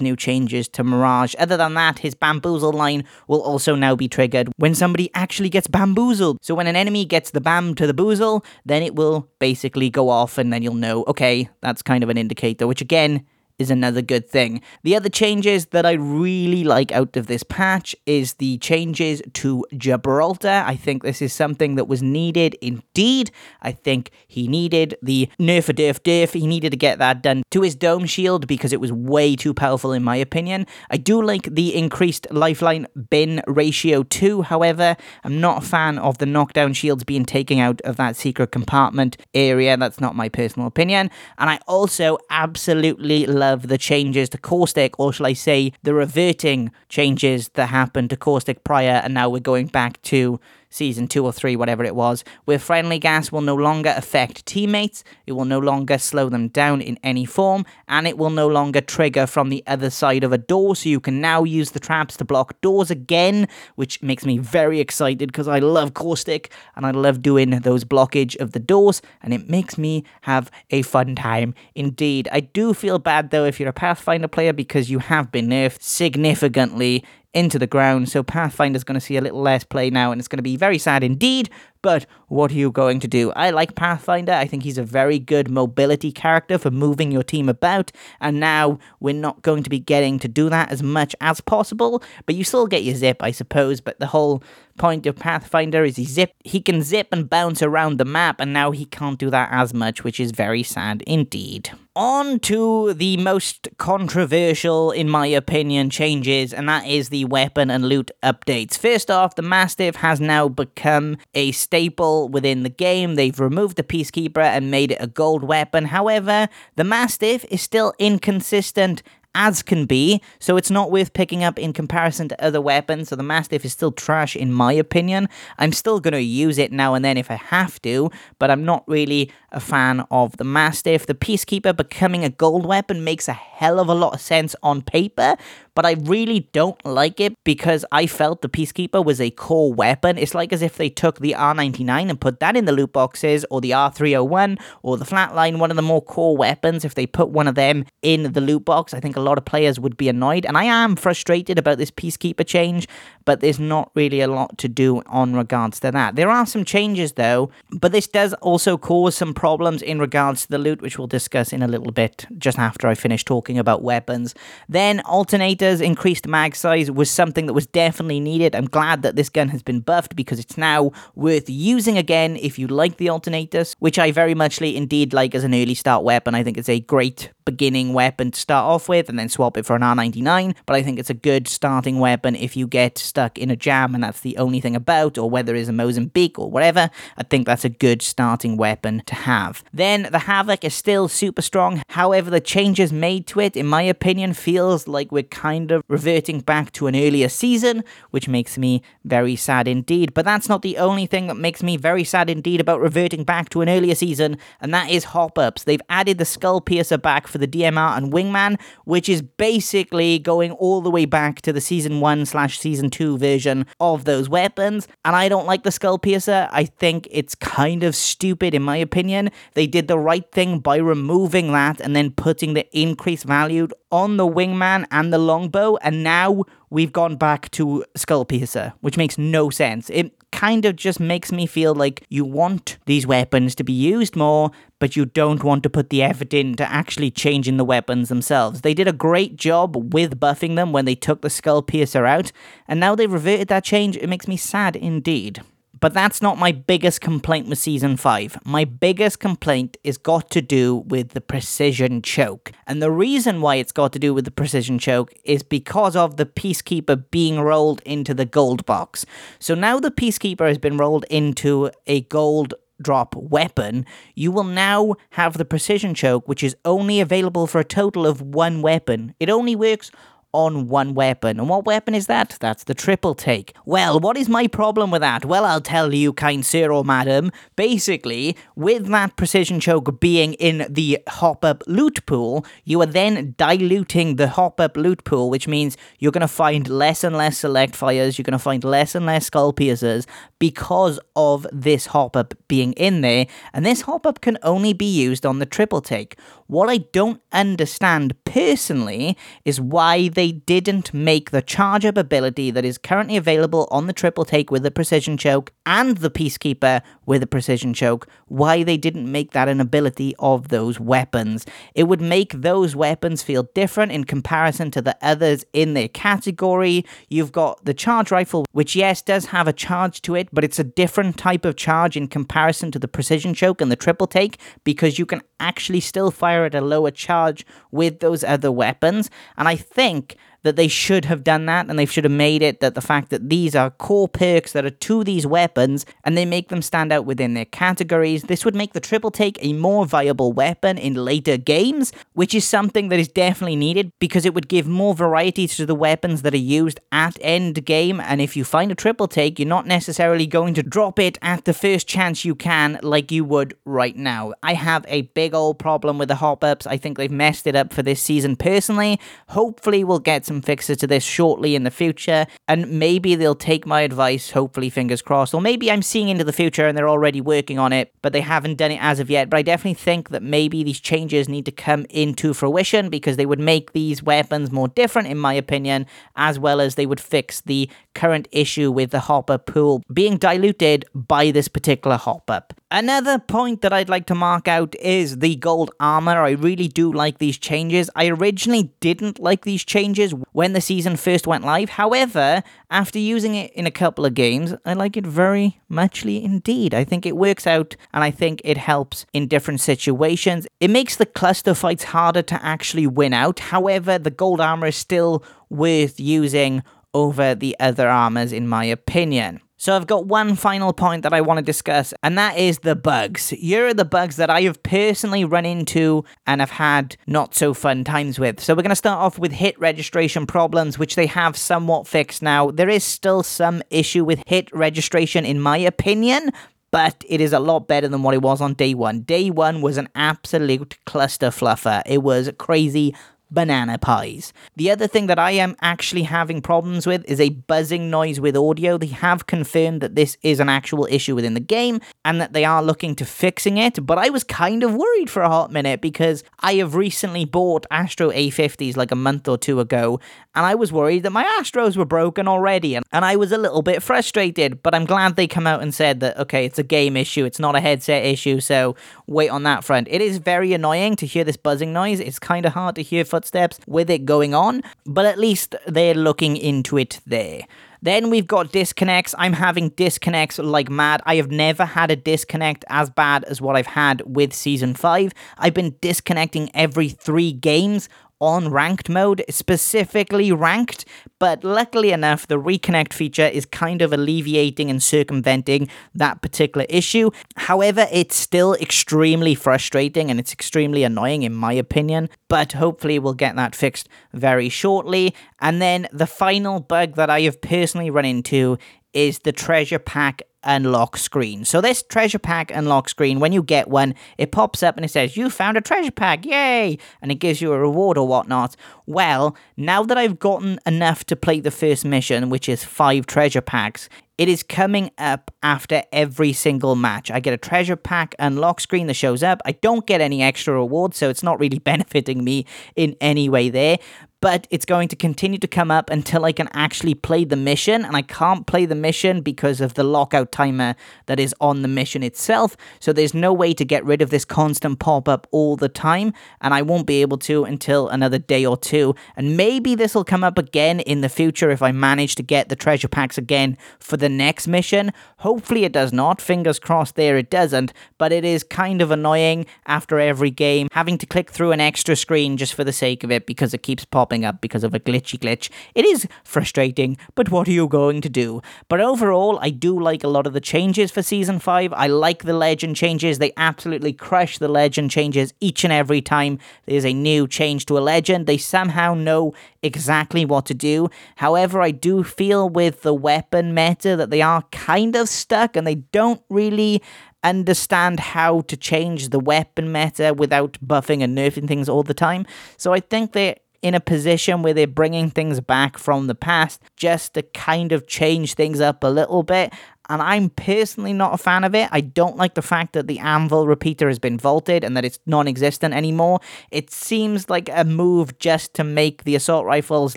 new 0.00 0.16
changes 0.16 0.68
to 0.68 0.84
Mirage. 0.84 1.34
Other 1.38 1.56
than 1.56 1.74
that, 1.74 2.00
his 2.00 2.14
bamboozle 2.14 2.72
line 2.72 3.04
will 3.28 3.40
also 3.40 3.74
now 3.74 3.94
be 3.94 4.08
triggered 4.08 4.48
when 4.56 4.74
somebody 4.74 5.10
actually 5.14 5.48
gets 5.48 5.68
bamboozled. 5.68 6.38
So 6.42 6.54
when 6.54 6.66
an 6.66 6.76
enemy 6.76 7.04
gets 7.04 7.30
the 7.30 7.40
bam 7.40 7.74
to 7.76 7.86
the 7.86 7.94
boozle, 7.94 8.44
then 8.66 8.82
it 8.82 8.96
will 8.96 9.28
basically 9.38 9.88
go 9.88 10.08
off, 10.08 10.36
and 10.36 10.52
then 10.52 10.62
you'll 10.62 10.74
know, 10.74 11.04
okay, 11.06 11.48
that's 11.60 11.82
kind 11.82 12.02
of 12.02 12.10
an 12.10 12.18
indicator, 12.18 12.66
which 12.66 12.80
again 12.80 13.24
is 13.58 13.70
another 13.70 14.02
good 14.02 14.28
thing. 14.28 14.60
The 14.82 14.96
other 14.96 15.08
changes 15.08 15.66
that 15.66 15.84
I 15.84 15.92
really 15.92 16.64
like 16.64 16.92
out 16.92 17.16
of 17.16 17.26
this 17.26 17.42
patch 17.42 17.94
is 18.06 18.34
the 18.34 18.58
changes 18.58 19.20
to 19.34 19.64
Gibraltar. 19.76 20.62
I 20.66 20.76
think 20.76 21.02
this 21.02 21.20
is 21.20 21.32
something 21.32 21.74
that 21.74 21.86
was 21.86 22.02
needed 22.02 22.56
indeed. 22.60 23.30
I 23.62 23.72
think 23.72 24.10
he 24.26 24.46
needed 24.46 24.96
the 25.02 25.28
nerf 25.40 25.68
a 25.68 25.74
derf 25.74 26.00
derf. 26.00 26.32
He 26.32 26.46
needed 26.46 26.70
to 26.70 26.76
get 26.76 26.98
that 26.98 27.22
done 27.22 27.42
to 27.50 27.62
his 27.62 27.74
dome 27.74 28.06
shield 28.06 28.46
because 28.46 28.72
it 28.72 28.80
was 28.80 28.92
way 28.92 29.34
too 29.34 29.52
powerful 29.54 29.92
in 29.92 30.04
my 30.04 30.16
opinion. 30.16 30.66
I 30.90 30.96
do 30.96 31.20
like 31.20 31.54
the 31.54 31.74
increased 31.74 32.26
lifeline 32.30 32.86
bin 33.10 33.42
ratio 33.46 34.04
too. 34.04 34.42
However, 34.42 34.96
I'm 35.24 35.40
not 35.40 35.64
a 35.64 35.66
fan 35.66 35.98
of 35.98 36.18
the 36.18 36.26
knockdown 36.26 36.72
shields 36.74 37.04
being 37.04 37.24
taken 37.24 37.58
out 37.58 37.80
of 37.82 37.96
that 37.96 38.16
secret 38.16 38.52
compartment 38.52 39.16
area. 39.34 39.76
That's 39.76 40.00
not 40.00 40.14
my 40.14 40.28
personal 40.28 40.68
opinion. 40.68 41.10
And 41.38 41.50
I 41.50 41.58
also 41.66 42.18
absolutely 42.30 43.26
love 43.26 43.47
of 43.52 43.68
the 43.68 43.78
changes 43.78 44.28
to 44.30 44.38
Caustic, 44.38 44.98
or 44.98 45.12
shall 45.12 45.26
I 45.26 45.32
say, 45.32 45.72
the 45.82 45.94
reverting 45.94 46.70
changes 46.88 47.48
that 47.50 47.66
happened 47.66 48.10
to 48.10 48.16
Caustic 48.16 48.64
prior, 48.64 49.00
and 49.04 49.14
now 49.14 49.28
we're 49.28 49.40
going 49.40 49.66
back 49.66 50.00
to 50.02 50.40
season 50.70 51.08
two 51.08 51.24
or 51.24 51.32
three, 51.32 51.56
whatever 51.56 51.84
it 51.84 51.94
was, 51.94 52.24
where 52.44 52.58
friendly 52.58 52.98
gas 52.98 53.32
will 53.32 53.40
no 53.40 53.54
longer 53.54 53.94
affect 53.96 54.44
teammates, 54.46 55.04
it 55.26 55.32
will 55.32 55.44
no 55.44 55.58
longer 55.58 55.98
slow 55.98 56.28
them 56.28 56.48
down 56.48 56.80
in 56.80 56.98
any 57.02 57.24
form, 57.24 57.64
and 57.86 58.06
it 58.06 58.18
will 58.18 58.30
no 58.30 58.46
longer 58.46 58.80
trigger 58.80 59.26
from 59.26 59.48
the 59.48 59.62
other 59.66 59.90
side 59.90 60.24
of 60.24 60.32
a 60.32 60.38
door. 60.38 60.76
So 60.76 60.88
you 60.88 61.00
can 61.00 61.20
now 61.20 61.44
use 61.44 61.70
the 61.70 61.80
traps 61.80 62.16
to 62.18 62.24
block 62.24 62.60
doors 62.60 62.90
again, 62.90 63.48
which 63.76 64.02
makes 64.02 64.24
me 64.24 64.38
very 64.38 64.80
excited 64.80 65.28
because 65.28 65.48
I 65.48 65.58
love 65.58 65.94
caustic 65.94 66.52
and 66.76 66.86
I 66.86 66.90
love 66.90 67.22
doing 67.22 67.50
those 67.50 67.84
blockage 67.84 68.36
of 68.36 68.52
the 68.52 68.58
doors, 68.58 69.02
and 69.22 69.32
it 69.32 69.48
makes 69.48 69.78
me 69.78 70.04
have 70.22 70.50
a 70.70 70.82
fun 70.82 71.14
time 71.14 71.54
indeed. 71.74 72.28
I 72.32 72.40
do 72.40 72.74
feel 72.74 72.98
bad 72.98 73.30
though 73.30 73.44
if 73.44 73.58
you're 73.58 73.68
a 73.68 73.72
Pathfinder 73.72 74.28
player 74.28 74.52
because 74.52 74.90
you 74.90 74.98
have 74.98 75.30
been 75.32 75.48
nerfed 75.48 75.82
significantly 75.82 77.04
into 77.34 77.58
the 77.58 77.66
ground. 77.66 78.08
So 78.08 78.22
Pathfinder's 78.22 78.84
going 78.84 78.94
to 78.94 79.00
see 79.00 79.16
a 79.16 79.20
little 79.20 79.40
less 79.40 79.64
play 79.64 79.90
now, 79.90 80.12
and 80.12 80.20
it's 80.20 80.28
going 80.28 80.38
to 80.38 80.42
be 80.42 80.56
very 80.56 80.78
sad 80.78 81.04
indeed. 81.04 81.50
But 81.82 82.06
what 82.28 82.50
are 82.50 82.54
you 82.54 82.70
going 82.70 83.00
to 83.00 83.08
do? 83.08 83.32
I 83.32 83.50
like 83.50 83.74
Pathfinder. 83.74 84.32
I 84.32 84.46
think 84.46 84.62
he's 84.62 84.78
a 84.78 84.82
very 84.82 85.18
good 85.18 85.50
mobility 85.50 86.12
character 86.12 86.58
for 86.58 86.70
moving 86.70 87.12
your 87.12 87.22
team 87.22 87.48
about. 87.48 87.92
And 88.20 88.40
now 88.40 88.78
we're 89.00 89.14
not 89.14 89.42
going 89.42 89.62
to 89.62 89.70
be 89.70 89.78
getting 89.78 90.18
to 90.20 90.28
do 90.28 90.48
that 90.50 90.70
as 90.70 90.82
much 90.82 91.14
as 91.20 91.40
possible. 91.40 92.02
But 92.26 92.34
you 92.34 92.44
still 92.44 92.66
get 92.66 92.82
your 92.82 92.96
zip, 92.96 93.22
I 93.22 93.30
suppose. 93.30 93.80
But 93.80 93.98
the 94.00 94.06
whole 94.06 94.42
point 94.78 95.06
of 95.06 95.16
Pathfinder 95.16 95.84
is 95.84 95.96
he 95.96 96.04
zip 96.04 96.32
he 96.44 96.60
can 96.60 96.82
zip 96.82 97.08
and 97.12 97.28
bounce 97.28 97.62
around 97.62 97.98
the 97.98 98.04
map, 98.04 98.40
and 98.40 98.52
now 98.52 98.70
he 98.70 98.86
can't 98.86 99.18
do 99.18 99.28
that 99.30 99.50
as 99.52 99.74
much, 99.74 100.04
which 100.04 100.18
is 100.18 100.30
very 100.30 100.62
sad 100.62 101.02
indeed. 101.02 101.70
On 101.96 102.38
to 102.40 102.94
the 102.94 103.16
most 103.16 103.68
controversial, 103.76 104.92
in 104.92 105.08
my 105.08 105.26
opinion, 105.26 105.90
changes, 105.90 106.54
and 106.54 106.68
that 106.68 106.86
is 106.86 107.08
the 107.08 107.24
weapon 107.24 107.72
and 107.72 107.88
loot 107.88 108.12
updates. 108.22 108.78
First 108.78 109.10
off, 109.10 109.34
the 109.34 109.42
Mastiff 109.42 109.96
has 109.96 110.20
now 110.20 110.48
become 110.48 111.16
a 111.34 111.50
staple 111.68 112.30
within 112.30 112.62
the 112.62 112.70
game. 112.70 113.14
They've 113.14 113.38
removed 113.38 113.76
the 113.76 113.82
Peacekeeper 113.82 114.38
and 114.42 114.70
made 114.70 114.92
it 114.92 115.02
a 115.02 115.06
gold 115.06 115.44
weapon. 115.44 115.84
However, 115.84 116.48
the 116.76 116.84
Mastiff 116.84 117.44
is 117.50 117.60
still 117.60 117.92
inconsistent 117.98 119.02
as 119.34 119.62
can 119.62 119.86
be, 119.86 120.20
so 120.38 120.56
it's 120.56 120.70
not 120.70 120.90
worth 120.90 121.12
picking 121.12 121.44
up 121.44 121.58
in 121.58 121.72
comparison 121.72 122.28
to 122.28 122.44
other 122.44 122.60
weapons. 122.60 123.08
So 123.08 123.16
the 123.16 123.22
Mastiff 123.22 123.64
is 123.64 123.72
still 123.72 123.92
trash 123.92 124.34
in 124.34 124.52
my 124.52 124.72
opinion. 124.72 125.28
I'm 125.58 125.72
still 125.72 126.00
going 126.00 126.12
to 126.12 126.22
use 126.22 126.58
it 126.58 126.72
now 126.72 126.94
and 126.94 127.04
then 127.04 127.16
if 127.16 127.30
I 127.30 127.36
have 127.36 127.80
to, 127.82 128.10
but 128.38 128.50
I'm 128.50 128.64
not 128.64 128.84
really 128.86 129.30
a 129.50 129.60
fan 129.60 130.04
of 130.10 130.36
the 130.36 130.44
Mastiff. 130.44 131.06
The 131.06 131.14
Peacekeeper 131.14 131.76
becoming 131.76 132.24
a 132.24 132.30
gold 132.30 132.66
weapon 132.66 133.04
makes 133.04 133.28
a 133.28 133.32
hell 133.32 133.78
of 133.78 133.88
a 133.88 133.94
lot 133.94 134.14
of 134.14 134.20
sense 134.20 134.54
on 134.62 134.82
paper, 134.82 135.36
but 135.74 135.86
I 135.86 135.92
really 135.92 136.48
don't 136.52 136.84
like 136.84 137.20
it 137.20 137.34
because 137.44 137.84
I 137.92 138.06
felt 138.06 138.42
the 138.42 138.48
Peacekeeper 138.48 139.04
was 139.04 139.20
a 139.20 139.30
core 139.30 139.72
weapon. 139.72 140.18
It's 140.18 140.34
like 140.34 140.52
as 140.52 140.62
if 140.62 140.76
they 140.76 140.90
took 140.90 141.20
the 141.20 141.34
R99 141.38 142.10
and 142.10 142.20
put 142.20 142.40
that 142.40 142.56
in 142.56 142.64
the 142.64 142.72
loot 142.72 142.92
boxes, 142.92 143.46
or 143.50 143.60
the 143.60 143.70
R301, 143.70 144.60
or 144.82 144.96
the 144.96 145.04
Flatline, 145.04 145.58
one 145.58 145.70
of 145.70 145.76
the 145.76 145.82
more 145.82 146.02
core 146.02 146.36
weapons. 146.36 146.84
If 146.84 146.94
they 146.94 147.06
put 147.06 147.28
one 147.28 147.46
of 147.46 147.54
them 147.54 147.84
in 148.02 148.32
the 148.32 148.40
loot 148.40 148.64
box, 148.64 148.92
I 148.92 149.00
think 149.00 149.16
a 149.18 149.22
lot 149.22 149.38
of 149.38 149.44
players 149.44 149.78
would 149.78 149.96
be 149.96 150.08
annoyed. 150.08 150.46
And 150.46 150.56
I 150.56 150.64
am 150.64 150.96
frustrated 150.96 151.58
about 151.58 151.78
this 151.78 151.90
Peacekeeper 151.90 152.46
change, 152.46 152.88
but 153.24 153.40
there's 153.40 153.58
not 153.60 153.90
really 153.94 154.20
a 154.20 154.28
lot 154.28 154.56
to 154.58 154.68
do 154.68 155.02
on 155.06 155.34
regards 155.34 155.80
to 155.80 155.90
that. 155.90 156.16
There 156.16 156.30
are 156.30 156.46
some 156.46 156.64
changes 156.64 157.12
though, 157.12 157.50
but 157.70 157.92
this 157.92 158.06
does 158.06 158.32
also 158.34 158.78
cause 158.78 159.16
some 159.16 159.34
problems 159.34 159.82
in 159.82 159.98
regards 159.98 160.42
to 160.42 160.48
the 160.48 160.58
loot, 160.58 160.80
which 160.80 160.98
we'll 160.98 161.06
discuss 161.06 161.52
in 161.52 161.62
a 161.62 161.68
little 161.68 161.92
bit 161.92 162.26
just 162.38 162.58
after 162.58 162.88
I 162.88 162.94
finish 162.94 163.24
talking 163.24 163.58
about 163.58 163.82
weapons. 163.82 164.34
Then 164.68 165.00
alternators 165.00 165.82
increased 165.82 166.26
mag 166.26 166.56
size 166.56 166.90
was 166.90 167.10
something 167.10 167.46
that 167.46 167.52
was 167.52 167.66
definitely 167.66 168.20
needed. 168.20 168.54
I'm 168.54 168.68
glad 168.68 169.02
that 169.02 169.16
this 169.16 169.28
gun 169.28 169.48
has 169.48 169.62
been 169.62 169.80
buffed 169.80 170.16
because 170.16 170.38
it's 170.38 170.56
now 170.56 170.92
worth 171.14 171.50
using 171.50 171.98
again 171.98 172.36
if 172.36 172.58
you 172.58 172.66
like 172.66 172.96
the 172.96 173.06
alternators, 173.06 173.74
which 173.78 173.98
I 173.98 174.10
very 174.12 174.34
muchly 174.34 174.76
indeed 174.76 175.12
like 175.12 175.34
as 175.34 175.44
an 175.44 175.54
early 175.54 175.74
start 175.74 176.04
weapon. 176.04 176.34
I 176.34 176.42
think 176.42 176.56
it's 176.56 176.68
a 176.68 176.80
great 176.80 177.30
beginning 177.44 177.94
weapon 177.94 178.30
to 178.30 178.38
start 178.38 178.64
off 178.64 178.88
with 178.88 179.07
and 179.08 179.18
then 179.18 179.28
swap 179.28 179.56
it 179.56 179.64
for 179.64 179.74
an 179.74 179.82
R99, 179.82 180.54
but 180.66 180.76
I 180.76 180.82
think 180.82 180.98
it's 180.98 181.10
a 181.10 181.14
good 181.14 181.48
starting 181.48 181.98
weapon 181.98 182.36
if 182.36 182.56
you 182.56 182.66
get 182.66 182.98
stuck 182.98 183.38
in 183.38 183.50
a 183.50 183.56
jam 183.56 183.94
and 183.94 184.04
that's 184.04 184.20
the 184.20 184.36
only 184.36 184.60
thing 184.60 184.76
about, 184.76 185.16
or 185.16 185.30
whether 185.30 185.54
it's 185.54 185.68
a 185.68 185.72
Mozambique 185.72 186.38
or 186.38 186.50
whatever. 186.50 186.90
I 187.16 187.22
think 187.22 187.46
that's 187.46 187.64
a 187.64 187.70
good 187.70 188.02
starting 188.02 188.56
weapon 188.56 189.02
to 189.06 189.14
have. 189.14 189.64
Then 189.72 190.08
the 190.10 190.20
Havoc 190.20 190.64
is 190.64 190.74
still 190.74 191.08
super 191.08 191.42
strong, 191.42 191.82
however, 191.88 192.30
the 192.30 192.40
changes 192.40 192.92
made 192.92 193.26
to 193.28 193.40
it, 193.40 193.56
in 193.56 193.66
my 193.66 193.82
opinion, 193.82 194.34
feels 194.34 194.86
like 194.86 195.10
we're 195.10 195.22
kind 195.22 195.70
of 195.70 195.82
reverting 195.88 196.40
back 196.40 196.72
to 196.72 196.86
an 196.86 196.94
earlier 196.94 197.30
season, 197.30 197.82
which 198.10 198.28
makes 198.28 198.58
me 198.58 198.82
very 199.04 199.36
sad 199.36 199.66
indeed. 199.66 200.12
But 200.12 200.26
that's 200.26 200.48
not 200.48 200.60
the 200.60 200.76
only 200.76 201.06
thing 201.06 201.28
that 201.28 201.36
makes 201.36 201.62
me 201.62 201.78
very 201.78 202.04
sad 202.04 202.28
indeed 202.28 202.60
about 202.60 202.80
reverting 202.80 203.24
back 203.24 203.48
to 203.50 203.62
an 203.62 203.68
earlier 203.70 203.94
season, 203.94 204.36
and 204.60 204.74
that 204.74 204.90
is 204.90 205.04
hop 205.04 205.38
ups. 205.38 205.64
They've 205.64 205.80
added 205.88 206.18
the 206.18 206.24
Skull 206.24 206.60
Piercer 206.60 206.98
back 206.98 207.26
for 207.26 207.38
for 207.38 207.46
the 207.46 207.62
DMR 207.62 207.96
and 207.96 208.12
Wingman, 208.12 208.58
which 208.84 208.97
is 209.06 209.20
basically 209.20 210.18
going 210.18 210.52
all 210.52 210.80
the 210.80 210.90
way 210.90 211.04
back 211.04 211.42
to 211.42 211.52
the 211.52 211.60
season 211.60 212.00
1 212.00 212.24
slash 212.24 212.58
season 212.58 212.88
2 212.88 213.18
version 213.18 213.66
of 213.80 214.06
those 214.06 214.30
weapons. 214.30 214.88
And 215.04 215.14
I 215.14 215.28
don't 215.28 215.46
like 215.46 215.62
the 215.62 215.70
Skull 215.70 215.98
Piercer. 215.98 216.48
I 216.50 216.64
think 216.64 217.06
it's 217.10 217.34
kind 217.34 217.82
of 217.82 217.94
stupid, 217.94 218.54
in 218.54 218.62
my 218.62 218.78
opinion. 218.78 219.28
They 219.52 219.66
did 219.66 219.88
the 219.88 219.98
right 219.98 220.24
thing 220.32 220.60
by 220.60 220.78
removing 220.78 221.52
that 221.52 221.82
and 221.82 221.94
then 221.94 222.12
putting 222.12 222.54
the 222.54 222.66
increased 222.72 223.24
value 223.24 223.68
on 223.90 224.16
the 224.16 224.26
Wingman 224.26 224.86
and 224.90 225.12
the 225.12 225.18
Longbow, 225.18 225.76
and 225.76 226.02
now 226.02 226.44
we've 226.70 226.92
gone 226.92 227.16
back 227.16 227.50
to 227.52 227.84
Skull 227.96 228.24
Piercer, 228.24 228.74
which 228.80 228.96
makes 228.96 229.16
no 229.18 229.50
sense. 229.50 229.90
It 229.90 230.12
kind 230.38 230.64
of 230.64 230.76
just 230.76 231.00
makes 231.00 231.32
me 231.32 231.46
feel 231.46 231.74
like 231.74 232.06
you 232.08 232.24
want 232.24 232.78
these 232.86 233.04
weapons 233.04 233.56
to 233.56 233.64
be 233.64 233.72
used 233.72 234.14
more, 234.14 234.52
but 234.78 234.94
you 234.94 235.04
don't 235.04 235.42
want 235.42 235.64
to 235.64 235.68
put 235.68 235.90
the 235.90 236.00
effort 236.00 236.32
into 236.32 236.62
actually 236.70 237.10
changing 237.10 237.56
the 237.56 237.64
weapons 237.64 238.08
themselves. 238.08 238.60
They 238.60 238.72
did 238.72 238.86
a 238.86 238.92
great 238.92 239.34
job 239.34 239.92
with 239.92 240.20
buffing 240.20 240.54
them 240.54 240.70
when 240.70 240.84
they 240.84 240.94
took 240.94 241.22
the 241.22 241.28
Skull 241.28 241.60
Piercer 241.60 242.06
out, 242.06 242.30
and 242.68 242.78
now 242.78 242.94
they've 242.94 243.12
reverted 243.12 243.48
that 243.48 243.64
change. 243.64 243.96
It 243.96 244.08
makes 244.08 244.28
me 244.28 244.36
sad 244.36 244.76
indeed. 244.76 245.42
But 245.80 245.94
that's 245.94 246.20
not 246.20 246.38
my 246.38 246.52
biggest 246.52 247.00
complaint 247.00 247.48
with 247.48 247.58
season 247.58 247.96
5. 247.96 248.38
My 248.44 248.64
biggest 248.64 249.20
complaint 249.20 249.76
is 249.84 249.98
got 249.98 250.30
to 250.30 250.42
do 250.42 250.76
with 250.76 251.10
the 251.10 251.20
precision 251.20 252.02
choke. 252.02 252.52
And 252.66 252.82
the 252.82 252.90
reason 252.90 253.40
why 253.40 253.56
it's 253.56 253.72
got 253.72 253.92
to 253.92 253.98
do 253.98 254.12
with 254.14 254.24
the 254.24 254.30
precision 254.30 254.78
choke 254.78 255.12
is 255.24 255.42
because 255.42 255.94
of 255.94 256.16
the 256.16 256.26
Peacekeeper 256.26 257.04
being 257.10 257.40
rolled 257.40 257.80
into 257.84 258.14
the 258.14 258.24
gold 258.24 258.66
box. 258.66 259.06
So 259.38 259.54
now 259.54 259.78
the 259.78 259.90
Peacekeeper 259.90 260.48
has 260.48 260.58
been 260.58 260.76
rolled 260.76 261.04
into 261.10 261.70
a 261.86 262.02
gold 262.02 262.54
drop 262.80 263.14
weapon, 263.16 263.84
you 264.14 264.30
will 264.30 264.44
now 264.44 264.94
have 265.10 265.36
the 265.36 265.44
precision 265.44 265.94
choke, 265.94 266.28
which 266.28 266.42
is 266.42 266.56
only 266.64 267.00
available 267.00 267.46
for 267.46 267.58
a 267.58 267.64
total 267.64 268.06
of 268.06 268.22
one 268.22 268.62
weapon. 268.62 269.14
It 269.18 269.28
only 269.28 269.56
works 269.56 269.90
on 270.32 270.68
one 270.68 270.94
weapon. 270.94 271.40
And 271.40 271.48
what 271.48 271.64
weapon 271.64 271.94
is 271.94 272.06
that? 272.06 272.36
That's 272.40 272.64
the 272.64 272.74
triple 272.74 273.14
take. 273.14 273.54
Well, 273.64 273.98
what 273.98 274.16
is 274.16 274.28
my 274.28 274.46
problem 274.46 274.90
with 274.90 275.00
that? 275.00 275.24
Well, 275.24 275.44
I'll 275.44 275.60
tell 275.60 275.94
you, 275.94 276.12
kind 276.12 276.44
sir 276.44 276.70
or 276.70 276.84
madam. 276.84 277.32
Basically, 277.56 278.36
with 278.54 278.86
that 278.88 279.16
precision 279.16 279.58
choke 279.58 280.00
being 280.00 280.34
in 280.34 280.66
the 280.68 280.98
hop 281.08 281.44
up 281.44 281.62
loot 281.66 282.04
pool, 282.06 282.44
you 282.64 282.80
are 282.82 282.86
then 282.86 283.34
diluting 283.38 284.16
the 284.16 284.28
hop 284.28 284.60
up 284.60 284.76
loot 284.76 285.04
pool, 285.04 285.30
which 285.30 285.48
means 285.48 285.76
you're 285.98 286.12
going 286.12 286.20
to 286.20 286.28
find 286.28 286.68
less 286.68 287.02
and 287.02 287.16
less 287.16 287.38
select 287.38 287.74
fires, 287.74 288.18
you're 288.18 288.24
going 288.24 288.32
to 288.32 288.38
find 288.38 288.64
less 288.64 288.94
and 288.94 289.06
less 289.06 289.26
skull 289.26 289.52
piercers 289.52 290.06
because 290.38 291.00
of 291.16 291.46
this 291.52 291.86
hop 291.86 292.16
up 292.16 292.34
being 292.48 292.72
in 292.74 293.00
there. 293.00 293.26
And 293.52 293.64
this 293.64 293.82
hop 293.82 294.06
up 294.06 294.20
can 294.20 294.38
only 294.42 294.72
be 294.72 294.84
used 294.84 295.24
on 295.24 295.38
the 295.38 295.46
triple 295.46 295.80
take. 295.80 296.18
What 296.46 296.68
I 296.68 296.78
don't 296.78 297.20
understand 297.32 298.14
personally 298.24 299.16
is 299.44 299.60
why 299.60 300.08
they 300.18 300.32
didn't 300.32 300.92
make 300.92 301.30
the 301.30 301.40
charge 301.40 301.84
up 301.84 301.96
ability 301.96 302.50
that 302.50 302.64
is 302.64 302.76
currently 302.76 303.16
available 303.16 303.68
on 303.70 303.86
the 303.86 303.92
triple 303.92 304.24
take 304.24 304.50
with 304.50 304.64
the 304.64 304.70
precision 304.70 305.16
choke 305.16 305.52
and 305.64 305.98
the 305.98 306.10
peacekeeper 306.10 306.82
with 307.06 307.22
a 307.22 307.26
precision 307.26 307.72
choke, 307.72 308.08
why 308.26 308.64
they 308.64 308.76
didn't 308.76 309.12
make 309.12 309.30
that 309.30 309.46
an 309.46 309.60
ability 309.60 310.16
of 310.18 310.48
those 310.48 310.80
weapons. 310.80 311.46
It 311.72 311.84
would 311.84 312.00
make 312.00 312.32
those 312.32 312.74
weapons 312.74 313.22
feel 313.22 313.44
different 313.54 313.92
in 313.92 314.02
comparison 314.02 314.72
to 314.72 314.82
the 314.82 314.98
others 315.00 315.44
in 315.52 315.74
their 315.74 315.86
category. 315.86 316.84
You've 317.08 317.30
got 317.30 317.64
the 317.64 317.72
charge 317.72 318.10
rifle, 318.10 318.44
which, 318.50 318.74
yes, 318.74 319.00
does 319.00 319.26
have 319.26 319.46
a 319.46 319.52
charge 319.52 320.02
to 320.02 320.16
it, 320.16 320.30
but 320.32 320.42
it's 320.42 320.58
a 320.58 320.64
different 320.64 321.16
type 321.16 321.44
of 321.44 321.54
charge 321.54 321.96
in 321.96 322.08
comparison 322.08 322.72
to 322.72 322.80
the 322.80 322.88
precision 322.88 323.34
choke 323.34 323.60
and 323.60 323.70
the 323.70 323.76
triple 323.76 324.08
take 324.08 324.40
because 324.64 324.98
you 324.98 325.06
can 325.06 325.22
actually 325.38 325.80
still 325.80 326.10
fire 326.10 326.44
at 326.44 326.56
a 326.56 326.60
lower 326.60 326.90
charge 326.90 327.46
with 327.70 328.00
those 328.00 328.24
other 328.24 328.50
weapons. 328.50 329.10
And 329.36 329.46
I 329.46 329.54
think 329.54 330.07
think 330.08 330.20
that 330.42 330.56
they 330.56 330.68
should 330.68 331.04
have 331.06 331.24
done 331.24 331.46
that 331.46 331.68
and 331.68 331.78
they 331.78 331.86
should 331.86 332.04
have 332.04 332.12
made 332.12 332.42
it 332.42 332.60
that 332.60 332.74
the 332.74 332.80
fact 332.80 333.10
that 333.10 333.28
these 333.28 333.56
are 333.56 333.70
core 333.70 334.08
perks 334.08 334.52
that 334.52 334.64
are 334.64 334.70
to 334.70 335.02
these 335.04 335.26
weapons 335.26 335.84
and 336.04 336.16
they 336.16 336.24
make 336.24 336.48
them 336.48 336.62
stand 336.62 336.92
out 336.92 337.04
within 337.04 337.34
their 337.34 337.44
categories. 337.44 338.22
This 338.24 338.44
would 338.44 338.54
make 338.54 338.72
the 338.72 338.80
triple 338.80 339.10
take 339.10 339.38
a 339.40 339.52
more 339.52 339.84
viable 339.84 340.32
weapon 340.32 340.78
in 340.78 340.94
later 340.94 341.36
games, 341.36 341.92
which 342.12 342.34
is 342.34 342.46
something 342.46 342.88
that 342.88 343.00
is 343.00 343.08
definitely 343.08 343.56
needed 343.56 343.92
because 343.98 344.24
it 344.24 344.34
would 344.34 344.48
give 344.48 344.66
more 344.66 344.94
variety 344.94 345.48
to 345.48 345.66
the 345.66 345.74
weapons 345.74 346.22
that 346.22 346.34
are 346.34 346.36
used 346.36 346.80
at 346.92 347.18
end 347.20 347.64
game. 347.64 348.00
And 348.00 348.20
if 348.20 348.36
you 348.36 348.44
find 348.44 348.70
a 348.70 348.76
triple 348.76 349.08
take, 349.08 349.38
you're 349.38 349.48
not 349.48 349.66
necessarily 349.66 350.26
going 350.26 350.54
to 350.54 350.62
drop 350.62 350.98
it 350.98 351.18
at 351.20 351.44
the 351.44 351.54
first 351.54 351.88
chance 351.88 352.24
you 352.24 352.34
can 352.34 352.78
like 352.82 353.10
you 353.10 353.24
would 353.24 353.56
right 353.64 353.96
now. 353.96 354.34
I 354.42 354.54
have 354.54 354.84
a 354.88 355.02
big 355.02 355.34
old 355.34 355.58
problem 355.58 355.98
with 355.98 356.08
the 356.08 356.16
hop 356.16 356.44
ups. 356.44 356.66
I 356.66 356.76
think 356.76 356.96
they've 356.96 357.10
messed 357.10 357.46
it 357.46 357.56
up 357.56 357.72
for 357.72 357.82
this 357.82 358.00
season 358.00 358.36
personally. 358.36 359.00
Hopefully, 359.28 359.82
we'll 359.84 359.98
get 359.98 360.27
some 360.28 360.42
fixes 360.42 360.76
to 360.78 360.86
this 360.86 361.02
shortly 361.02 361.54
in 361.54 361.64
the 361.64 361.70
future, 361.70 362.26
and 362.46 362.78
maybe 362.78 363.14
they'll 363.14 363.34
take 363.34 363.66
my 363.66 363.80
advice, 363.80 364.30
hopefully, 364.30 364.70
fingers 364.70 365.02
crossed. 365.02 365.34
Or 365.34 365.40
maybe 365.40 365.70
I'm 365.70 365.82
seeing 365.82 366.08
into 366.08 366.24
the 366.24 366.32
future 366.32 366.68
and 366.68 366.78
they're 366.78 366.88
already 366.88 367.20
working 367.20 367.58
on 367.58 367.72
it, 367.72 367.92
but 368.02 368.12
they 368.12 368.20
haven't 368.20 368.56
done 368.56 368.70
it 368.70 368.78
as 368.80 369.00
of 369.00 369.10
yet. 369.10 369.28
But 369.28 369.38
I 369.38 369.42
definitely 369.42 369.74
think 369.74 370.10
that 370.10 370.22
maybe 370.22 370.62
these 370.62 370.78
changes 370.78 371.28
need 371.28 371.46
to 371.46 371.52
come 371.52 371.86
into 371.90 372.32
fruition 372.32 372.90
because 372.90 373.16
they 373.16 373.26
would 373.26 373.40
make 373.40 373.72
these 373.72 374.02
weapons 374.02 374.52
more 374.52 374.68
different, 374.68 375.08
in 375.08 375.18
my 375.18 375.34
opinion, 375.34 375.86
as 376.14 376.38
well 376.38 376.60
as 376.60 376.76
they 376.76 376.86
would 376.86 377.00
fix 377.00 377.40
the 377.40 377.68
current 377.94 378.28
issue 378.30 378.70
with 378.70 378.90
the 378.90 379.00
hop 379.00 379.30
up 379.30 379.46
pool 379.46 379.82
being 379.92 380.16
diluted 380.16 380.84
by 380.94 381.30
this 381.30 381.48
particular 381.48 381.96
hop 381.96 382.30
up. 382.30 382.54
Another 382.70 383.18
point 383.18 383.62
that 383.62 383.72
I'd 383.72 383.88
like 383.88 384.04
to 384.06 384.14
mark 384.14 384.46
out 384.46 384.74
is 384.76 385.20
the 385.20 385.36
gold 385.36 385.70
armor. 385.80 386.22
I 386.22 386.32
really 386.32 386.68
do 386.68 386.92
like 386.92 387.16
these 387.16 387.38
changes. 387.38 387.88
I 387.96 388.08
originally 388.08 388.74
didn't 388.80 389.18
like 389.18 389.44
these 389.44 389.64
changes 389.64 390.12
when 390.32 390.52
the 390.52 390.60
season 390.60 390.96
first 390.96 391.26
went 391.26 391.44
live. 391.44 391.70
However, 391.70 392.42
after 392.70 392.98
using 392.98 393.34
it 393.34 393.54
in 393.54 393.66
a 393.66 393.70
couple 393.70 394.04
of 394.04 394.12
games, 394.12 394.52
I 394.66 394.74
like 394.74 394.98
it 394.98 395.06
very 395.06 395.62
muchly 395.70 396.22
indeed. 396.22 396.74
I 396.74 396.84
think 396.84 397.06
it 397.06 397.16
works 397.16 397.46
out 397.46 397.74
and 397.94 398.04
I 398.04 398.10
think 398.10 398.42
it 398.44 398.58
helps 398.58 399.06
in 399.14 399.28
different 399.28 399.62
situations. 399.62 400.46
It 400.60 400.68
makes 400.68 400.96
the 400.96 401.06
cluster 401.06 401.54
fights 401.54 401.84
harder 401.84 402.20
to 402.20 402.44
actually 402.44 402.86
win 402.86 403.14
out. 403.14 403.38
However, 403.38 403.98
the 403.98 404.10
gold 404.10 404.42
armor 404.42 404.66
is 404.66 404.76
still 404.76 405.24
worth 405.48 405.98
using 405.98 406.62
over 406.92 407.34
the 407.34 407.56
other 407.58 407.88
armors 407.88 408.30
in 408.30 408.46
my 408.46 408.66
opinion. 408.66 409.40
So 409.60 409.74
I've 409.74 409.88
got 409.88 410.06
one 410.06 410.36
final 410.36 410.72
point 410.72 411.02
that 411.02 411.12
I 411.12 411.20
want 411.20 411.38
to 411.38 411.42
discuss, 411.42 411.92
and 412.04 412.16
that 412.16 412.38
is 412.38 412.60
the 412.60 412.76
bugs. 412.76 413.30
Here 413.30 413.66
are 413.66 413.74
the 413.74 413.84
bugs 413.84 414.14
that 414.14 414.30
I 414.30 414.42
have 414.42 414.62
personally 414.62 415.24
run 415.24 415.44
into 415.44 416.04
and 416.28 416.40
have 416.40 416.52
had 416.52 416.96
not 417.08 417.34
so 417.34 417.52
fun 417.52 417.82
times 417.82 418.20
with. 418.20 418.38
So 418.38 418.54
we're 418.54 418.62
going 418.62 418.70
to 418.70 418.76
start 418.76 419.00
off 419.00 419.18
with 419.18 419.32
hit 419.32 419.58
registration 419.58 420.28
problems, 420.28 420.78
which 420.78 420.94
they 420.94 421.06
have 421.06 421.36
somewhat 421.36 421.88
fixed 421.88 422.22
now. 422.22 422.52
There 422.52 422.68
is 422.68 422.84
still 422.84 423.24
some 423.24 423.60
issue 423.68 424.04
with 424.04 424.22
hit 424.28 424.48
registration, 424.54 425.24
in 425.24 425.40
my 425.40 425.58
opinion, 425.58 426.30
but 426.70 427.04
it 427.08 427.20
is 427.20 427.32
a 427.32 427.40
lot 427.40 427.66
better 427.66 427.88
than 427.88 428.04
what 428.04 428.14
it 428.14 428.22
was 428.22 428.40
on 428.40 428.54
day 428.54 428.74
one. 428.74 429.00
Day 429.00 429.28
one 429.28 429.60
was 429.60 429.76
an 429.76 429.88
absolute 429.96 430.76
cluster 430.86 431.30
fluffer. 431.30 431.82
It 431.84 432.04
was 432.04 432.30
crazy 432.38 432.94
banana 433.30 433.78
pies. 433.78 434.32
The 434.56 434.70
other 434.70 434.86
thing 434.86 435.06
that 435.06 435.18
I 435.18 435.32
am 435.32 435.56
actually 435.60 436.04
having 436.04 436.40
problems 436.40 436.86
with 436.86 437.04
is 437.06 437.20
a 437.20 437.30
buzzing 437.30 437.90
noise 437.90 438.20
with 438.20 438.36
audio. 438.36 438.78
They 438.78 438.86
have 438.86 439.26
confirmed 439.26 439.80
that 439.80 439.94
this 439.94 440.16
is 440.22 440.40
an 440.40 440.48
actual 440.48 440.86
issue 440.90 441.14
within 441.14 441.34
the 441.34 441.40
game 441.40 441.80
and 442.04 442.20
that 442.20 442.32
they 442.32 442.44
are 442.44 442.62
looking 442.62 442.94
to 442.96 443.04
fixing 443.04 443.58
it, 443.58 443.84
but 443.84 443.98
I 443.98 444.08
was 444.08 444.24
kind 444.24 444.62
of 444.62 444.74
worried 444.74 445.10
for 445.10 445.22
a 445.22 445.28
hot 445.28 445.52
minute 445.52 445.80
because 445.80 446.24
I 446.40 446.54
have 446.54 446.74
recently 446.74 447.24
bought 447.24 447.66
Astro 447.70 448.10
A50s 448.10 448.76
like 448.76 448.92
a 448.92 448.96
month 448.96 449.28
or 449.28 449.36
two 449.36 449.60
ago 449.60 450.00
and 450.34 450.46
I 450.46 450.54
was 450.54 450.72
worried 450.72 451.02
that 451.02 451.10
my 451.10 451.24
Astros 451.40 451.76
were 451.76 451.84
broken 451.84 452.28
already 452.28 452.74
and, 452.74 452.84
and 452.92 453.04
I 453.04 453.16
was 453.16 453.32
a 453.32 453.38
little 453.38 453.62
bit 453.62 453.82
frustrated, 453.82 454.62
but 454.62 454.74
I'm 454.74 454.84
glad 454.84 455.16
they 455.16 455.26
come 455.26 455.46
out 455.46 455.62
and 455.62 455.74
said 455.74 456.00
that 456.00 456.18
okay, 456.18 456.44
it's 456.44 456.58
a 456.58 456.62
game 456.62 456.96
issue, 456.96 457.24
it's 457.24 457.38
not 457.38 457.56
a 457.56 457.60
headset 457.60 458.04
issue, 458.04 458.40
so 458.40 458.76
wait 459.06 459.28
on 459.28 459.42
that 459.42 459.64
front. 459.64 459.88
It 459.90 460.00
is 460.00 460.18
very 460.18 460.52
annoying 460.52 460.96
to 460.96 461.06
hear 461.06 461.24
this 461.24 461.36
buzzing 461.36 461.72
noise. 461.72 462.00
It's 462.00 462.18
kind 462.18 462.46
of 462.46 462.52
hard 462.52 462.76
to 462.76 462.82
hear 462.82 463.04
for 463.04 463.17
footsteps 463.18 463.58
with 463.66 463.90
it 463.90 464.04
going 464.04 464.32
on, 464.32 464.62
but 464.86 465.04
at 465.04 465.18
least 465.18 465.56
they're 465.66 465.94
looking 465.94 466.36
into 466.36 466.78
it 466.78 467.00
there. 467.04 467.40
Then 467.82 468.10
we've 468.10 468.26
got 468.26 468.52
disconnects. 468.52 469.12
I'm 469.18 469.32
having 469.32 469.70
disconnects 469.70 470.38
like 470.38 470.70
mad. 470.70 471.00
I 471.04 471.16
have 471.16 471.30
never 471.30 471.64
had 471.64 471.90
a 471.90 471.96
disconnect 471.96 472.64
as 472.68 472.90
bad 472.90 473.24
as 473.24 473.40
what 473.40 473.56
I've 473.56 473.66
had 473.66 474.02
with 474.04 474.32
Season 474.32 474.74
5. 474.74 475.12
I've 475.38 475.54
been 475.54 475.76
disconnecting 475.80 476.50
every 476.54 476.88
three 476.88 477.32
games 477.32 477.88
on 478.20 478.50
ranked 478.50 478.88
mode, 478.88 479.24
specifically 479.30 480.32
ranked, 480.32 480.84
but 481.18 481.44
luckily 481.44 481.92
enough, 481.92 482.26
the 482.26 482.38
reconnect 482.38 482.92
feature 482.92 483.26
is 483.26 483.46
kind 483.46 483.82
of 483.82 483.92
alleviating 483.92 484.70
and 484.70 484.82
circumventing 484.82 485.68
that 485.94 486.20
particular 486.22 486.66
issue. 486.68 487.10
However, 487.36 487.86
it's 487.92 488.16
still 488.16 488.54
extremely 488.54 489.34
frustrating 489.34 490.10
and 490.10 490.18
it's 490.18 490.32
extremely 490.32 490.84
annoying, 490.84 491.22
in 491.22 491.34
my 491.34 491.52
opinion, 491.52 492.08
but 492.28 492.52
hopefully, 492.52 492.98
we'll 492.98 493.14
get 493.14 493.36
that 493.36 493.54
fixed 493.54 493.88
very 494.12 494.48
shortly. 494.48 495.14
And 495.40 495.62
then 495.62 495.88
the 495.92 496.06
final 496.06 496.60
bug 496.60 496.94
that 496.96 497.10
I 497.10 497.22
have 497.22 497.40
personally 497.40 497.90
run 497.90 498.04
into 498.04 498.58
is 498.92 499.20
the 499.20 499.32
treasure 499.32 499.78
pack 499.78 500.22
unlock 500.48 500.96
screen. 500.96 501.44
So 501.44 501.60
this 501.60 501.84
treasure 501.84 502.18
pack 502.18 502.50
unlock 502.50 502.88
screen, 502.88 503.20
when 503.20 503.32
you 503.32 503.42
get 503.42 503.68
one, 503.68 503.94
it 504.16 504.32
pops 504.32 504.62
up 504.64 504.76
and 504.76 504.84
it 504.84 504.88
says, 504.88 505.16
you 505.16 505.30
found 505.30 505.56
a 505.56 505.60
treasure 505.60 505.92
pack, 505.92 506.24
yay! 506.24 506.78
And 507.00 507.12
it 507.12 507.16
gives 507.16 507.40
you 507.40 507.52
a 507.52 507.58
reward 507.58 507.96
or 507.96 508.08
whatnot. 508.08 508.56
Well, 508.86 509.36
now 509.56 509.84
that 509.84 509.98
I've 509.98 510.18
gotten 510.18 510.58
enough 510.66 511.04
to 511.04 511.16
play 511.16 511.38
the 511.38 511.50
first 511.52 511.84
mission, 511.84 512.30
which 512.30 512.48
is 512.48 512.64
five 512.64 513.06
treasure 513.06 513.42
packs, 513.42 513.88
it 514.18 514.28
is 514.28 514.42
coming 514.42 514.90
up 514.98 515.30
after 515.44 515.84
every 515.92 516.32
single 516.32 516.74
match. 516.74 517.08
I 517.08 517.20
get 517.20 517.32
a 517.32 517.38
treasure 517.38 517.76
pack 517.76 518.16
unlock 518.18 518.60
screen 518.60 518.88
that 518.88 518.94
shows 518.94 519.22
up. 519.22 519.40
I 519.44 519.52
don't 519.52 519.86
get 519.86 520.00
any 520.00 520.22
extra 520.22 520.54
rewards, 520.54 520.96
so 520.96 521.08
it's 521.08 521.22
not 521.22 521.38
really 521.38 521.58
benefiting 521.70 522.24
me 522.24 522.44
in 522.74 522.96
any 523.00 523.28
way 523.28 523.48
there. 523.48 523.78
But 524.20 524.46
it's 524.50 524.64
going 524.64 524.88
to 524.88 524.96
continue 524.96 525.38
to 525.38 525.46
come 525.46 525.70
up 525.70 525.90
until 525.90 526.24
I 526.24 526.32
can 526.32 526.48
actually 526.52 526.94
play 526.94 527.24
the 527.24 527.36
mission. 527.36 527.84
And 527.84 527.96
I 527.96 528.02
can't 528.02 528.46
play 528.46 528.66
the 528.66 528.74
mission 528.74 529.20
because 529.20 529.60
of 529.60 529.74
the 529.74 529.84
lockout 529.84 530.32
timer 530.32 530.74
that 531.06 531.20
is 531.20 531.34
on 531.40 531.62
the 531.62 531.68
mission 531.68 532.02
itself. 532.02 532.56
So 532.80 532.92
there's 532.92 533.14
no 533.14 533.32
way 533.32 533.54
to 533.54 533.64
get 533.64 533.84
rid 533.84 534.02
of 534.02 534.10
this 534.10 534.24
constant 534.24 534.80
pop 534.80 535.08
up 535.08 535.26
all 535.30 535.56
the 535.56 535.68
time. 535.68 536.12
And 536.40 536.52
I 536.52 536.62
won't 536.62 536.86
be 536.86 537.00
able 537.00 537.18
to 537.18 537.44
until 537.44 537.88
another 537.88 538.18
day 538.18 538.44
or 538.44 538.56
two. 538.56 538.94
And 539.16 539.36
maybe 539.36 539.74
this 539.74 539.94
will 539.94 540.04
come 540.04 540.24
up 540.24 540.36
again 540.36 540.80
in 540.80 541.00
the 541.00 541.08
future 541.08 541.50
if 541.50 541.62
I 541.62 541.70
manage 541.70 542.16
to 542.16 542.22
get 542.22 542.48
the 542.48 542.56
treasure 542.56 542.88
packs 542.88 543.18
again 543.18 543.56
for 543.78 543.96
the 543.96 544.08
next 544.08 544.48
mission. 544.48 544.92
Hopefully 545.18 545.64
it 545.64 545.72
does 545.72 545.92
not. 545.92 546.20
Fingers 546.20 546.58
crossed 546.58 546.96
there 546.96 547.16
it 547.16 547.30
doesn't. 547.30 547.72
But 547.98 548.12
it 548.12 548.24
is 548.24 548.42
kind 548.42 548.82
of 548.82 548.90
annoying 548.90 549.46
after 549.66 550.00
every 550.00 550.30
game 550.30 550.68
having 550.72 550.98
to 550.98 551.06
click 551.06 551.30
through 551.30 551.52
an 551.52 551.60
extra 551.60 551.94
screen 551.94 552.36
just 552.36 552.54
for 552.54 552.64
the 552.64 552.72
sake 552.72 553.04
of 553.04 553.12
it 553.12 553.24
because 553.24 553.54
it 553.54 553.62
keeps 553.62 553.84
popping 553.84 554.07
popping 554.08 554.24
up 554.24 554.40
because 554.40 554.64
of 554.64 554.72
a 554.72 554.80
glitchy 554.80 555.18
glitch. 555.18 555.50
It 555.74 555.84
is 555.84 556.08
frustrating, 556.24 556.96
but 557.14 557.30
what 557.30 557.46
are 557.46 557.52
you 557.52 557.68
going 557.68 558.00
to 558.00 558.08
do? 558.08 558.40
But 558.68 558.80
overall, 558.80 559.38
I 559.42 559.50
do 559.50 559.78
like 559.78 560.02
a 560.02 560.08
lot 560.08 560.26
of 560.26 560.32
the 560.32 560.40
changes 560.40 560.90
for 560.90 561.02
Season 561.02 561.38
5. 561.38 561.74
I 561.74 561.88
like 561.88 562.24
the 562.24 562.32
legend 562.32 562.76
changes. 562.76 563.18
They 563.18 563.32
absolutely 563.36 563.92
crush 563.92 564.38
the 564.38 564.48
legend 564.48 564.90
changes 564.90 565.34
each 565.40 565.62
and 565.62 565.72
every 565.72 566.00
time 566.00 566.38
there's 566.64 566.86
a 566.86 566.94
new 566.94 567.28
change 567.28 567.66
to 567.66 567.76
a 567.76 567.80
legend. 567.80 568.26
They 568.26 568.38
somehow 568.38 568.94
know 568.94 569.34
exactly 569.62 570.24
what 570.24 570.46
to 570.46 570.54
do. 570.54 570.88
However, 571.16 571.60
I 571.60 571.70
do 571.70 572.02
feel 572.02 572.48
with 572.48 572.80
the 572.80 572.94
weapon 572.94 573.52
meta 573.52 573.94
that 573.94 574.08
they 574.08 574.22
are 574.22 574.42
kind 574.52 574.96
of 574.96 575.10
stuck 575.10 575.54
and 575.54 575.66
they 575.66 575.74
don't 575.74 576.22
really 576.30 576.80
understand 577.24 578.00
how 578.00 578.42
to 578.42 578.56
change 578.56 579.08
the 579.08 579.18
weapon 579.18 579.72
meta 579.72 580.14
without 580.14 580.56
buffing 580.64 581.02
and 581.02 581.18
nerfing 581.18 581.48
things 581.48 581.68
all 581.68 581.82
the 581.82 581.94
time. 581.94 582.24
So 582.56 582.72
I 582.72 582.80
think 582.80 583.12
they 583.12 583.36
in 583.62 583.74
a 583.74 583.80
position 583.80 584.42
where 584.42 584.54
they're 584.54 584.66
bringing 584.66 585.10
things 585.10 585.40
back 585.40 585.78
from 585.78 586.06
the 586.06 586.14
past 586.14 586.62
just 586.76 587.14
to 587.14 587.22
kind 587.22 587.72
of 587.72 587.86
change 587.86 588.34
things 588.34 588.60
up 588.60 588.84
a 588.84 588.88
little 588.88 589.22
bit. 589.22 589.52
And 589.90 590.02
I'm 590.02 590.30
personally 590.30 590.92
not 590.92 591.14
a 591.14 591.18
fan 591.18 591.44
of 591.44 591.54
it. 591.54 591.68
I 591.72 591.80
don't 591.80 592.16
like 592.16 592.34
the 592.34 592.42
fact 592.42 592.74
that 592.74 592.86
the 592.86 592.98
anvil 592.98 593.46
repeater 593.46 593.88
has 593.88 593.98
been 593.98 594.18
vaulted 594.18 594.62
and 594.62 594.76
that 594.76 594.84
it's 594.84 594.98
non 595.06 595.26
existent 595.26 595.72
anymore. 595.72 596.20
It 596.50 596.70
seems 596.70 597.30
like 597.30 597.48
a 597.50 597.64
move 597.64 598.18
just 598.18 598.52
to 598.54 598.64
make 598.64 599.04
the 599.04 599.14
assault 599.14 599.46
rifles 599.46 599.96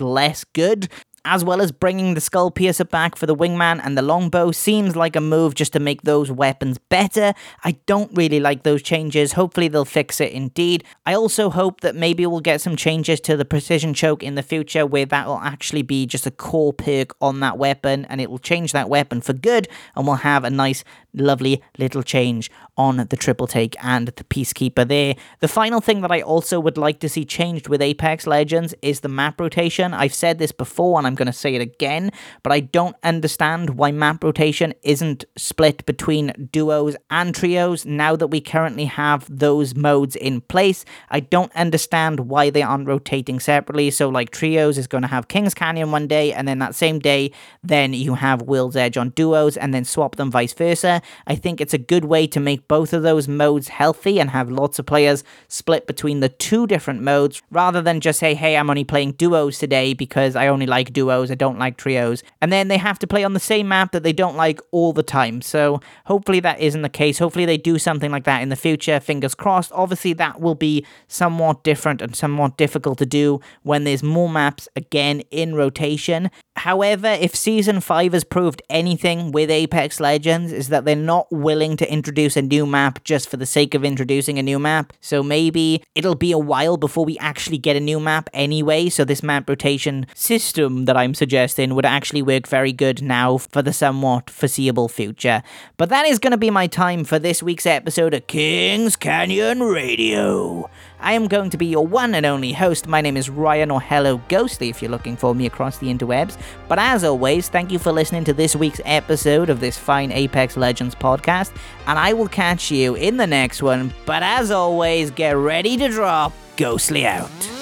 less 0.00 0.44
good 0.44 0.88
as 1.24 1.44
well 1.44 1.60
as 1.60 1.70
bringing 1.70 2.14
the 2.14 2.20
Skull 2.20 2.50
Piercer 2.50 2.84
back 2.84 3.16
for 3.16 3.26
the 3.26 3.36
Wingman 3.36 3.80
and 3.84 3.96
the 3.96 4.02
Longbow 4.02 4.50
seems 4.50 4.96
like 4.96 5.14
a 5.14 5.20
move 5.20 5.54
just 5.54 5.72
to 5.74 5.80
make 5.80 6.02
those 6.02 6.32
weapons 6.32 6.78
better. 6.78 7.32
I 7.64 7.72
don't 7.86 8.10
really 8.16 8.40
like 8.40 8.64
those 8.64 8.82
changes. 8.82 9.32
Hopefully 9.32 9.68
they'll 9.68 9.84
fix 9.84 10.20
it 10.20 10.32
indeed. 10.32 10.84
I 11.06 11.14
also 11.14 11.50
hope 11.50 11.80
that 11.82 11.94
maybe 11.94 12.26
we'll 12.26 12.40
get 12.40 12.60
some 12.60 12.76
changes 12.76 13.20
to 13.20 13.36
the 13.36 13.44
Precision 13.44 13.94
Choke 13.94 14.22
in 14.22 14.34
the 14.34 14.42
future 14.42 14.84
where 14.84 15.06
that 15.06 15.26
will 15.26 15.38
actually 15.38 15.82
be 15.82 16.06
just 16.06 16.26
a 16.26 16.30
core 16.30 16.72
perk 16.72 17.14
on 17.20 17.40
that 17.40 17.56
weapon 17.56 18.04
and 18.06 18.20
it 18.20 18.30
will 18.30 18.38
change 18.38 18.72
that 18.72 18.88
weapon 18.88 19.20
for 19.20 19.32
good 19.32 19.68
and 19.94 20.06
we'll 20.06 20.16
have 20.16 20.44
a 20.44 20.50
nice 20.50 20.82
lovely 21.14 21.62
little 21.78 22.02
change 22.02 22.50
on 22.76 22.96
the 22.96 23.16
triple 23.16 23.46
take 23.46 23.76
and 23.84 24.08
the 24.08 24.24
Peacekeeper 24.24 24.86
there. 24.86 25.14
The 25.40 25.48
final 25.48 25.80
thing 25.80 26.00
that 26.00 26.10
I 26.10 26.22
also 26.22 26.58
would 26.58 26.78
like 26.78 27.00
to 27.00 27.08
see 27.08 27.24
changed 27.24 27.68
with 27.68 27.82
Apex 27.82 28.26
Legends 28.26 28.74
is 28.82 29.00
the 29.00 29.08
map 29.08 29.40
rotation. 29.40 29.94
I've 29.94 30.14
said 30.14 30.38
this 30.38 30.52
before 30.52 30.98
and 30.98 31.06
I'm 31.06 31.11
going 31.14 31.26
to 31.26 31.32
say 31.32 31.54
it 31.54 31.60
again, 31.60 32.10
but 32.42 32.52
I 32.52 32.60
don't 32.60 32.96
understand 33.02 33.70
why 33.70 33.92
map 33.92 34.22
rotation 34.22 34.74
isn't 34.82 35.24
split 35.36 35.84
between 35.86 36.48
duos 36.52 36.96
and 37.10 37.34
trios 37.34 37.84
now 37.84 38.16
that 38.16 38.28
we 38.28 38.40
currently 38.40 38.86
have 38.86 39.26
those 39.28 39.74
modes 39.74 40.16
in 40.16 40.40
place. 40.40 40.84
I 41.10 41.20
don't 41.20 41.54
understand 41.54 42.20
why 42.20 42.50
they 42.50 42.62
aren't 42.62 42.88
rotating 42.88 43.40
separately. 43.40 43.90
So, 43.90 44.08
like, 44.08 44.30
trios 44.30 44.78
is 44.78 44.86
going 44.86 45.02
to 45.02 45.08
have 45.08 45.28
Kings 45.28 45.54
Canyon 45.54 45.90
one 45.90 46.06
day, 46.06 46.32
and 46.32 46.46
then 46.46 46.58
that 46.58 46.74
same 46.74 46.98
day, 46.98 47.32
then 47.62 47.92
you 47.92 48.14
have 48.14 48.42
World's 48.42 48.76
Edge 48.76 48.96
on 48.96 49.10
duos, 49.10 49.56
and 49.56 49.72
then 49.74 49.84
swap 49.84 50.16
them 50.16 50.30
vice 50.30 50.52
versa. 50.52 51.02
I 51.26 51.34
think 51.34 51.60
it's 51.60 51.74
a 51.74 51.78
good 51.78 52.04
way 52.04 52.26
to 52.28 52.40
make 52.40 52.68
both 52.68 52.92
of 52.92 53.02
those 53.02 53.28
modes 53.28 53.68
healthy 53.68 54.20
and 54.20 54.30
have 54.30 54.50
lots 54.50 54.78
of 54.78 54.86
players 54.86 55.24
split 55.48 55.86
between 55.86 56.20
the 56.20 56.28
two 56.28 56.66
different 56.66 57.02
modes 57.02 57.42
rather 57.50 57.82
than 57.82 58.00
just 58.00 58.18
say, 58.18 58.34
hey, 58.34 58.56
I'm 58.56 58.70
only 58.70 58.84
playing 58.84 59.12
duos 59.12 59.58
today 59.58 59.94
because 59.94 60.36
I 60.36 60.48
only 60.48 60.66
like 60.66 60.92
duos, 60.92 61.01
I 61.10 61.34
don't 61.34 61.58
like 61.58 61.76
trios. 61.76 62.22
And 62.40 62.52
then 62.52 62.68
they 62.68 62.78
have 62.78 62.98
to 63.00 63.06
play 63.06 63.24
on 63.24 63.34
the 63.34 63.40
same 63.40 63.68
map 63.68 63.92
that 63.92 64.02
they 64.02 64.12
don't 64.12 64.36
like 64.36 64.60
all 64.70 64.92
the 64.92 65.02
time. 65.02 65.42
So 65.42 65.80
hopefully 66.06 66.40
that 66.40 66.60
isn't 66.60 66.82
the 66.82 66.88
case. 66.88 67.18
Hopefully 67.18 67.44
they 67.44 67.58
do 67.58 67.78
something 67.78 68.10
like 68.10 68.24
that 68.24 68.42
in 68.42 68.48
the 68.48 68.56
future. 68.56 69.00
Fingers 69.00 69.34
crossed. 69.34 69.72
Obviously, 69.72 70.12
that 70.14 70.40
will 70.40 70.54
be 70.54 70.84
somewhat 71.08 71.64
different 71.64 72.02
and 72.02 72.14
somewhat 72.14 72.56
difficult 72.56 72.98
to 72.98 73.06
do 73.06 73.40
when 73.62 73.84
there's 73.84 74.02
more 74.02 74.28
maps 74.28 74.68
again 74.76 75.20
in 75.30 75.54
rotation. 75.54 76.30
However, 76.56 77.08
if 77.08 77.34
Season 77.34 77.80
5 77.80 78.12
has 78.12 78.24
proved 78.24 78.62
anything 78.68 79.32
with 79.32 79.50
Apex 79.50 80.00
Legends, 80.00 80.52
is 80.52 80.68
that 80.68 80.84
they're 80.84 80.94
not 80.94 81.26
willing 81.32 81.76
to 81.78 81.90
introduce 81.90 82.36
a 82.36 82.42
new 82.42 82.66
map 82.66 83.02
just 83.04 83.28
for 83.28 83.38
the 83.38 83.46
sake 83.46 83.74
of 83.74 83.84
introducing 83.84 84.38
a 84.38 84.42
new 84.42 84.58
map. 84.58 84.92
So 85.00 85.22
maybe 85.22 85.82
it'll 85.94 86.14
be 86.14 86.30
a 86.30 86.38
while 86.38 86.76
before 86.76 87.04
we 87.04 87.18
actually 87.18 87.58
get 87.58 87.76
a 87.76 87.80
new 87.80 87.98
map 87.98 88.28
anyway. 88.34 88.90
So 88.90 89.04
this 89.04 89.22
map 89.22 89.48
rotation 89.48 90.06
system 90.14 90.84
that 90.92 91.00
I'm 91.00 91.14
suggesting 91.14 91.74
would 91.74 91.86
actually 91.86 92.20
work 92.20 92.46
very 92.46 92.70
good 92.70 93.00
now 93.00 93.38
for 93.38 93.62
the 93.62 93.72
somewhat 93.72 94.28
foreseeable 94.28 94.90
future. 94.90 95.42
But 95.78 95.88
that 95.88 96.04
is 96.04 96.18
going 96.18 96.32
to 96.32 96.36
be 96.36 96.50
my 96.50 96.66
time 96.66 97.04
for 97.04 97.18
this 97.18 97.42
week's 97.42 97.64
episode 97.64 98.12
of 98.12 98.26
Kings 98.26 98.94
Canyon 98.94 99.62
Radio. 99.62 100.68
I 101.00 101.14
am 101.14 101.28
going 101.28 101.48
to 101.48 101.56
be 101.56 101.64
your 101.64 101.86
one 101.86 102.14
and 102.14 102.26
only 102.26 102.52
host. 102.52 102.86
My 102.86 103.00
name 103.00 103.16
is 103.16 103.30
Ryan 103.30 103.70
or 103.70 103.80
Hello 103.80 104.20
Ghostly 104.28 104.68
if 104.68 104.82
you're 104.82 104.90
looking 104.90 105.16
for 105.16 105.34
me 105.34 105.46
across 105.46 105.78
the 105.78 105.86
interwebs. 105.86 106.36
But 106.68 106.78
as 106.78 107.04
always, 107.04 107.48
thank 107.48 107.72
you 107.72 107.78
for 107.78 107.90
listening 107.90 108.24
to 108.24 108.34
this 108.34 108.54
week's 108.54 108.82
episode 108.84 109.48
of 109.48 109.60
this 109.60 109.78
fine 109.78 110.12
Apex 110.12 110.58
Legends 110.58 110.94
podcast, 110.94 111.56
and 111.86 111.98
I 111.98 112.12
will 112.12 112.28
catch 112.28 112.70
you 112.70 112.96
in 112.96 113.16
the 113.16 113.26
next 113.26 113.62
one. 113.62 113.94
But 114.04 114.22
as 114.22 114.50
always, 114.50 115.10
get 115.10 115.38
ready 115.38 115.78
to 115.78 115.88
drop 115.88 116.34
Ghostly 116.58 117.06
out. 117.06 117.61